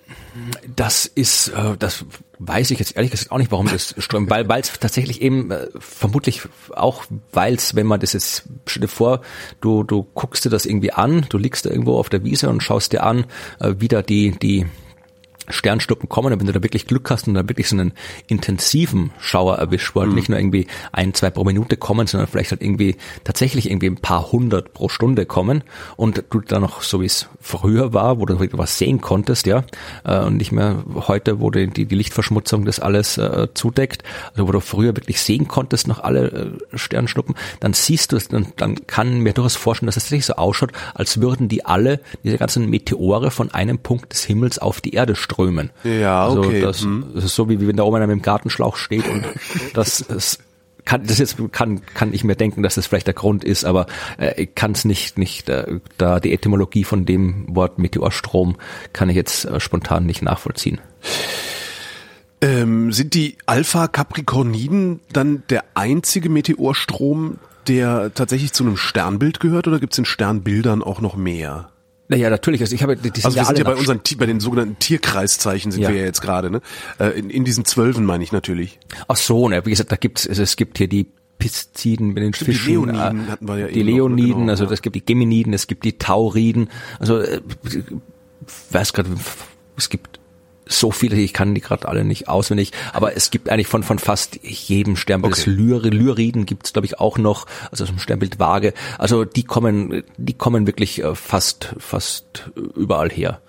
Das 0.74 1.06
ist, 1.06 1.48
äh, 1.48 1.76
das 1.78 2.04
weiß 2.38 2.70
ich 2.70 2.78
jetzt 2.78 2.96
ehrlich 2.96 3.10
gesagt 3.10 3.30
auch 3.30 3.38
nicht, 3.38 3.52
warum 3.52 3.68
das 3.68 3.94
Strömen, 3.98 4.28
weil 4.30 4.48
weil 4.48 4.60
es 4.60 4.72
tatsächlich 4.78 5.22
eben 5.22 5.50
äh, 5.50 5.68
vermutlich 5.78 6.42
auch, 6.74 7.04
weil 7.32 7.54
es, 7.54 7.74
wenn 7.74 7.86
man 7.86 8.00
das 8.00 8.12
jetzt 8.12 8.44
stell 8.66 8.82
dir 8.82 8.88
vor, 8.88 9.20
du 9.60 9.84
du 9.84 10.02
guckst 10.14 10.44
dir 10.44 10.50
das 10.50 10.66
irgendwie 10.66 10.92
an, 10.92 11.26
du 11.28 11.38
liegst 11.38 11.66
da 11.66 11.70
irgendwo 11.70 11.98
auf 11.98 12.08
der 12.08 12.24
Wiese 12.24 12.48
und 12.48 12.62
schaust 12.62 12.92
dir 12.92 13.02
an, 13.02 13.26
äh, 13.60 13.74
wie 13.78 13.88
da 13.88 14.02
die 14.02 14.32
die 14.32 14.66
Sternschnuppen 15.52 16.08
kommen, 16.08 16.38
wenn 16.38 16.46
du 16.46 16.52
da 16.52 16.62
wirklich 16.62 16.86
Glück 16.86 17.10
hast 17.10 17.28
und 17.28 17.34
da 17.34 17.48
wirklich 17.48 17.68
so 17.68 17.76
einen 17.76 17.92
intensiven 18.26 19.10
Schauer 19.18 19.56
erwischt, 19.56 19.94
wo 19.94 20.00
halt 20.00 20.10
mhm. 20.10 20.16
nicht 20.16 20.28
nur 20.28 20.38
irgendwie 20.38 20.66
ein, 20.92 21.14
zwei 21.14 21.30
pro 21.30 21.44
Minute 21.44 21.76
kommen, 21.76 22.06
sondern 22.06 22.28
vielleicht 22.28 22.50
halt 22.50 22.62
irgendwie 22.62 22.96
tatsächlich 23.24 23.70
irgendwie 23.70 23.88
ein 23.88 23.96
paar 23.96 24.32
hundert 24.32 24.72
pro 24.72 24.88
Stunde 24.88 25.26
kommen 25.26 25.64
und 25.96 26.24
du 26.30 26.40
dann 26.40 26.62
noch 26.62 26.82
so 26.82 27.00
wie 27.00 27.06
es 27.06 27.28
früher 27.40 27.92
war, 27.92 28.20
wo 28.20 28.26
du 28.26 28.38
was 28.52 28.78
sehen 28.78 29.00
konntest, 29.00 29.46
ja, 29.46 29.64
äh, 30.04 30.20
und 30.20 30.36
nicht 30.36 30.52
mehr 30.52 30.84
heute, 31.08 31.40
wo 31.40 31.50
die, 31.50 31.66
die, 31.68 31.86
die 31.86 31.94
Lichtverschmutzung 31.94 32.64
das 32.64 32.80
alles 32.80 33.18
äh, 33.18 33.48
zudeckt, 33.54 34.02
also 34.32 34.46
wo 34.46 34.52
du 34.52 34.60
früher 34.60 34.96
wirklich 34.96 35.20
sehen 35.20 35.48
konntest 35.48 35.88
noch 35.88 36.00
alle 36.00 36.58
äh, 36.72 36.78
Sternschnuppen, 36.78 37.34
dann 37.60 37.72
siehst 37.72 38.12
du 38.12 38.16
es, 38.16 38.28
dann, 38.28 38.48
dann 38.56 38.86
kann 38.86 39.20
mir 39.20 39.32
durchaus 39.32 39.56
vorstellen, 39.56 39.86
dass 39.86 39.96
es 39.96 40.04
tatsächlich 40.04 40.26
so 40.26 40.34
ausschaut, 40.34 40.72
als 40.94 41.20
würden 41.20 41.48
die 41.48 41.64
alle, 41.64 42.00
diese 42.24 42.38
ganzen 42.38 42.68
Meteore 42.68 43.30
von 43.30 43.50
einem 43.50 43.78
Punkt 43.78 44.12
des 44.12 44.24
Himmels 44.24 44.58
auf 44.58 44.80
die 44.80 44.94
Erde 44.94 45.16
strömen 45.16 45.39
strömen. 45.40 45.70
Ja, 45.84 46.24
also 46.24 46.40
okay. 46.40 46.60
Das, 46.60 46.82
hm. 46.82 47.06
das 47.14 47.24
ist 47.24 47.34
so 47.34 47.48
wie, 47.48 47.60
wie 47.60 47.68
wenn 47.68 47.76
da 47.76 47.84
oben 47.84 47.96
einer 47.96 48.06
mit 48.06 48.16
dem 48.16 48.22
Gartenschlauch 48.22 48.76
steht 48.76 49.08
und 49.08 49.24
das, 49.74 50.04
das 50.06 50.38
kann 50.84 51.06
das 51.06 51.18
jetzt 51.18 51.36
kann 51.52 51.82
kann 51.94 52.12
ich 52.12 52.24
mir 52.24 52.36
denken, 52.36 52.62
dass 52.62 52.74
das 52.74 52.86
vielleicht 52.86 53.06
der 53.06 53.14
Grund 53.14 53.44
ist, 53.44 53.64
aber 53.64 53.86
äh, 54.18 54.42
ich 54.42 54.54
kann 54.54 54.72
es 54.72 54.84
nicht 54.84 55.18
nicht 55.18 55.48
äh, 55.48 55.80
da 55.98 56.20
die 56.20 56.32
Etymologie 56.32 56.84
von 56.84 57.04
dem 57.04 57.44
Wort 57.54 57.78
Meteorstrom 57.78 58.56
kann 58.92 59.10
ich 59.10 59.16
jetzt 59.16 59.44
äh, 59.44 59.60
spontan 59.60 60.06
nicht 60.06 60.22
nachvollziehen. 60.22 60.80
Ähm, 62.42 62.92
sind 62.92 63.12
die 63.12 63.36
Alpha 63.44 63.88
Capricorniden 63.88 65.00
dann 65.12 65.42
der 65.50 65.64
einzige 65.74 66.30
Meteorstrom, 66.30 67.36
der 67.68 68.14
tatsächlich 68.14 68.54
zu 68.54 68.64
einem 68.64 68.78
Sternbild 68.78 69.40
gehört, 69.40 69.68
oder 69.68 69.78
gibt 69.78 69.92
es 69.92 69.98
in 69.98 70.06
Sternbildern 70.06 70.82
auch 70.82 71.02
noch 71.02 71.16
mehr? 71.16 71.68
Naja, 72.10 72.28
natürlich. 72.28 72.60
Also 72.60 72.74
ich 72.74 72.82
habe, 72.82 72.96
die 72.96 73.08
sind 73.08 73.24
also 73.24 73.36
wir 73.36 73.42
ja 73.42 73.44
sind 73.46 73.58
ja 73.58 73.64
bei 73.64 73.76
unseren, 73.76 74.00
bei 74.18 74.26
den 74.26 74.40
sogenannten 74.40 74.76
Tierkreiszeichen 74.80 75.70
sind 75.70 75.82
ja. 75.82 75.90
wir 75.90 75.96
ja 75.96 76.04
jetzt 76.04 76.20
gerade, 76.20 76.50
ne? 76.50 76.60
Äh, 76.98 77.10
in, 77.16 77.30
in 77.30 77.44
diesen 77.44 77.64
Zwölfen 77.64 78.04
meine 78.04 78.24
ich 78.24 78.32
natürlich. 78.32 78.80
Ach 79.06 79.16
so, 79.16 79.48
ne? 79.48 79.64
Wie 79.64 79.70
gesagt, 79.70 79.92
da 79.92 79.96
gibt's, 79.96 80.28
also 80.28 80.42
es 80.42 80.56
gibt 80.56 80.78
hier 80.78 80.88
die 80.88 81.06
Pistiden 81.38 82.08
mit 82.08 82.24
den 82.24 82.34
Stimmt, 82.34 82.50
Fischen. 82.50 82.66
Die 82.66 82.72
Leoniden 82.72 83.26
äh, 83.28 83.30
hatten 83.30 83.46
wir 83.46 83.58
ja 83.58 83.66
Die 83.68 83.82
Leoniden, 83.84 84.30
noch, 84.30 84.38
genau, 84.38 84.50
also 84.50 84.64
es 84.66 84.82
gibt 84.82 84.96
die 84.96 85.04
Geminiden, 85.04 85.52
es 85.52 85.68
gibt 85.68 85.84
die 85.84 85.98
Tauriden. 85.98 86.68
Also 86.98 87.20
äh, 87.20 87.40
weiß 88.70 88.92
gerade, 88.92 89.10
es 89.76 89.88
gibt 89.88 90.19
so 90.70 90.90
viele, 90.90 91.16
ich 91.16 91.32
kann 91.32 91.54
die 91.54 91.60
gerade 91.60 91.88
alle 91.88 92.04
nicht 92.04 92.28
auswendig, 92.28 92.72
aber 92.92 93.16
es 93.16 93.30
gibt 93.30 93.48
eigentlich 93.48 93.66
von 93.66 93.82
von 93.82 93.98
fast 93.98 94.40
jedem 94.42 94.96
Sternbild 94.96 95.34
okay. 95.34 95.50
Lyr, 95.50 95.82
Lyriden 95.82 96.46
gibt 96.46 96.66
es 96.66 96.72
glaube 96.72 96.86
ich 96.86 96.98
auch 96.98 97.18
noch, 97.18 97.46
also 97.70 97.84
zum 97.84 97.98
Sternbild 97.98 98.38
Waage. 98.38 98.72
Also 98.98 99.24
die 99.24 99.44
kommen 99.44 100.04
die 100.16 100.34
kommen 100.34 100.66
wirklich 100.66 101.02
äh, 101.02 101.14
fast 101.14 101.74
fast 101.78 102.50
überall 102.74 103.10
her 103.10 103.40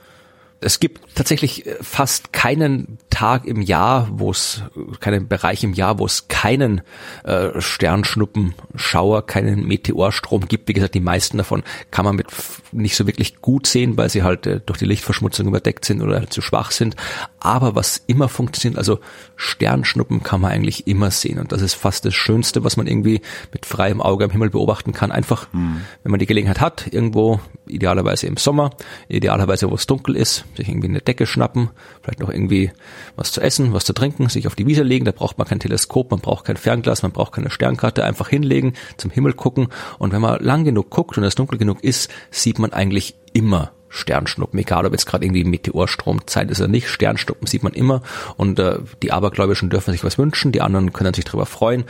es 0.63 0.80
gibt 0.80 1.15
tatsächlich 1.15 1.65
äh, 1.65 1.76
fast 1.82 2.32
keinen 2.32 3.00
Tag 3.10 3.45
im 3.45 3.62
Jahr, 3.62 4.08
wo 4.12 4.30
es 4.30 4.62
keinen 5.00 5.28
Bereich 5.28 5.63
im 5.63 5.74
Jahr, 5.74 5.97
wo 5.97 6.06
es 6.06 6.28
keinen 6.28 6.82
äh, 7.24 7.60
Sternschnuppenschauer, 7.60 9.26
keinen 9.26 9.67
Meteorstrom 9.67 10.47
gibt. 10.47 10.69
Wie 10.69 10.74
gesagt, 10.74 10.93
die 10.93 11.00
meisten 11.00 11.38
davon 11.38 11.63
kann 11.89 12.06
man 12.06 12.15
mit 12.15 12.28
nicht 12.71 12.95
so 12.95 13.08
wirklich 13.08 13.41
gut 13.41 13.65
sehen, 13.65 13.97
weil 13.97 14.10
sie 14.10 14.21
halt 14.21 14.45
äh, 14.45 14.62
durch 14.63 14.78
die 14.78 14.86
Lichtverschmutzung 14.86 15.47
überdeckt 15.47 15.84
sind 15.84 16.02
oder 16.02 16.19
halt 16.19 16.32
zu 16.32 16.41
schwach 16.41 16.69
sind. 16.69 16.95
Aber 17.39 17.74
was 17.76 17.97
immer 18.06 18.30
funktioniert, 18.30 18.78
also 18.78 19.00
Sternschnuppen 19.36 20.21
kann 20.21 20.41
man 20.41 20.52
eigentlich 20.52 20.86
immer 20.86 21.10
sehen 21.10 21.39
und 21.39 21.52
das 21.52 21.63
ist 21.63 21.74
fast 21.74 22.06
das 22.06 22.13
Schönste, 22.13 22.63
was 22.63 22.78
man 22.78 22.86
irgendwie 22.86 23.21
mit 23.52 23.65
freiem 23.65 24.00
Auge 24.00 24.26
am 24.26 24.32
Himmel 24.32 24.52
beobachten 24.52 24.93
kann. 24.93 25.12
Einfach, 25.12 25.52
hm. 25.52 25.82
wenn 26.04 26.12
man 26.12 26.19
die 26.19 26.28
Gelegenheit 26.28 26.62
hat, 26.62 26.86
irgendwo 26.91 27.39
idealerweise 27.73 28.27
im 28.27 28.38
Sommer, 28.38 28.71
idealerweise 29.07 29.69
wo 29.69 29.75
es 29.75 29.88
dunkel 29.88 30.15
ist 30.15 30.45
sich 30.55 30.69
irgendwie 30.69 30.89
eine 30.89 31.01
Decke 31.01 31.25
schnappen, 31.25 31.69
vielleicht 32.01 32.19
noch 32.19 32.29
irgendwie 32.29 32.71
was 33.15 33.31
zu 33.31 33.41
essen, 33.41 33.73
was 33.73 33.86
zu 33.86 33.93
trinken, 33.93 34.29
sich 34.29 34.47
auf 34.47 34.55
die 34.55 34.67
Wiese 34.67 34.84
legen, 34.84 35.05
da 35.05 35.12
braucht 35.12 35.38
man 35.38 35.47
kein 35.47 35.60
Teleskop, 35.60 36.12
man 36.12 36.19
braucht 36.19 36.45
kein 36.45 36.57
Fernglas, 36.57 37.03
man 37.03 37.12
braucht 37.12 37.34
keine 37.34 37.49
Sternkarte, 37.49 38.03
einfach 38.03 38.29
hinlegen, 38.29 38.73
zum 38.97 39.12
Himmel 39.12 39.34
gucken. 39.34 39.69
Und 39.99 40.13
wenn 40.13 40.21
man 40.21 40.41
lang 40.43 40.63
genug 40.63 40.89
guckt 40.89 41.17
und 41.17 41.23
es 41.23 41.36
dunkel 41.36 41.57
genug 41.57 41.84
ist, 41.84 42.10
sieht 42.29 42.60
man 42.60 42.73
eigentlich 42.73 43.15
immer 43.34 43.71
Sternschnuppen, 43.89 44.57
egal 44.57 44.86
ob 44.86 44.93
jetzt 44.93 45.05
gerade 45.05 45.25
irgendwie 45.25 45.43
Meteorstromzeit 45.43 46.49
ist 46.49 46.62
oder 46.62 46.69
nicht, 46.69 46.88
Sternschnuppen 46.88 47.47
sieht 47.47 47.63
man 47.63 47.73
immer. 47.73 48.01
Und 48.38 48.57
äh, 48.60 48.79
die 49.03 49.12
Abergläubischen 49.12 49.69
dürfen 49.69 49.91
sich 49.91 50.03
was 50.03 50.17
wünschen, 50.17 50.51
die 50.51 50.62
anderen 50.62 50.93
können 50.93 51.13
sich 51.13 51.25
darüber 51.25 51.45
freuen. 51.45 51.84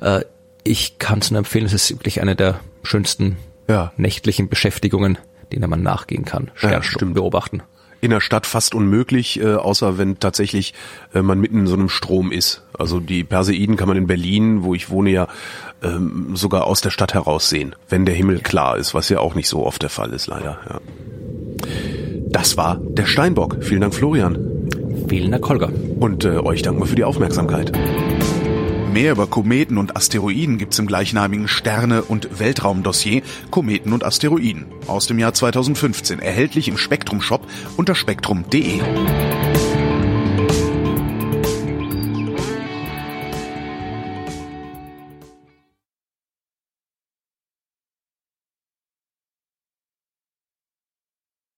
Äh, 0.00 0.20
ich 0.62 0.98
kann 0.98 1.18
es 1.18 1.30
nur 1.30 1.38
empfehlen, 1.38 1.66
es 1.66 1.72
ist 1.72 1.90
wirklich 1.90 2.20
eine 2.20 2.36
der 2.36 2.60
schönsten 2.82 3.36
ja. 3.68 3.92
nächtlichen 3.96 4.48
Beschäftigungen, 4.48 5.18
denen 5.52 5.68
man 5.68 5.82
nachgehen 5.82 6.24
kann. 6.24 6.50
Sternschnuppen 6.54 7.10
ja, 7.10 7.14
beobachten 7.14 7.62
in 8.00 8.10
der 8.10 8.20
Stadt 8.20 8.46
fast 8.46 8.74
unmöglich, 8.74 9.40
äh, 9.40 9.54
außer 9.54 9.98
wenn 9.98 10.20
tatsächlich 10.20 10.74
äh, 11.14 11.22
man 11.22 11.40
mitten 11.40 11.60
in 11.60 11.66
so 11.66 11.74
einem 11.74 11.88
Strom 11.88 12.30
ist. 12.30 12.62
Also 12.78 13.00
die 13.00 13.24
Perseiden 13.24 13.76
kann 13.76 13.88
man 13.88 13.96
in 13.96 14.06
Berlin, 14.06 14.62
wo 14.62 14.74
ich 14.74 14.90
wohne, 14.90 15.10
ja 15.10 15.26
ähm, 15.82 16.32
sogar 16.34 16.64
aus 16.64 16.80
der 16.80 16.90
Stadt 16.90 17.14
heraus 17.14 17.48
sehen, 17.48 17.74
wenn 17.88 18.04
der 18.04 18.14
Himmel 18.14 18.40
klar 18.40 18.76
ist, 18.76 18.94
was 18.94 19.08
ja 19.08 19.20
auch 19.20 19.34
nicht 19.34 19.48
so 19.48 19.64
oft 19.64 19.82
der 19.82 19.90
Fall 19.90 20.12
ist, 20.12 20.26
leider. 20.26 20.58
Ja. 20.68 20.80
Das 22.30 22.56
war 22.56 22.76
der 22.80 23.06
Steinbock. 23.06 23.58
Vielen 23.60 23.80
Dank, 23.80 23.94
Florian. 23.94 24.38
Vielen 25.08 25.32
Dank, 25.32 25.48
Holger. 25.48 25.70
Und 25.98 26.24
äh, 26.24 26.38
euch 26.38 26.62
danken 26.62 26.80
wir 26.80 26.86
für 26.86 26.96
die 26.96 27.04
Aufmerksamkeit. 27.04 27.72
Mehr 28.92 29.12
über 29.12 29.26
Kometen 29.26 29.76
und 29.76 29.96
Asteroiden 29.96 30.56
gibt's 30.56 30.78
im 30.78 30.86
gleichnamigen 30.86 31.46
Sterne- 31.46 32.02
und 32.02 32.38
Weltraumdossier 32.38 33.22
Kometen 33.50 33.92
und 33.92 34.02
Asteroiden 34.02 34.66
aus 34.86 35.06
dem 35.06 35.18
Jahr 35.18 35.34
2015, 35.34 36.20
erhältlich 36.20 36.68
im 36.68 36.78
Spektrum 36.78 37.20
Shop 37.20 37.46
unter 37.76 37.94
spektrum.de. 37.94 38.80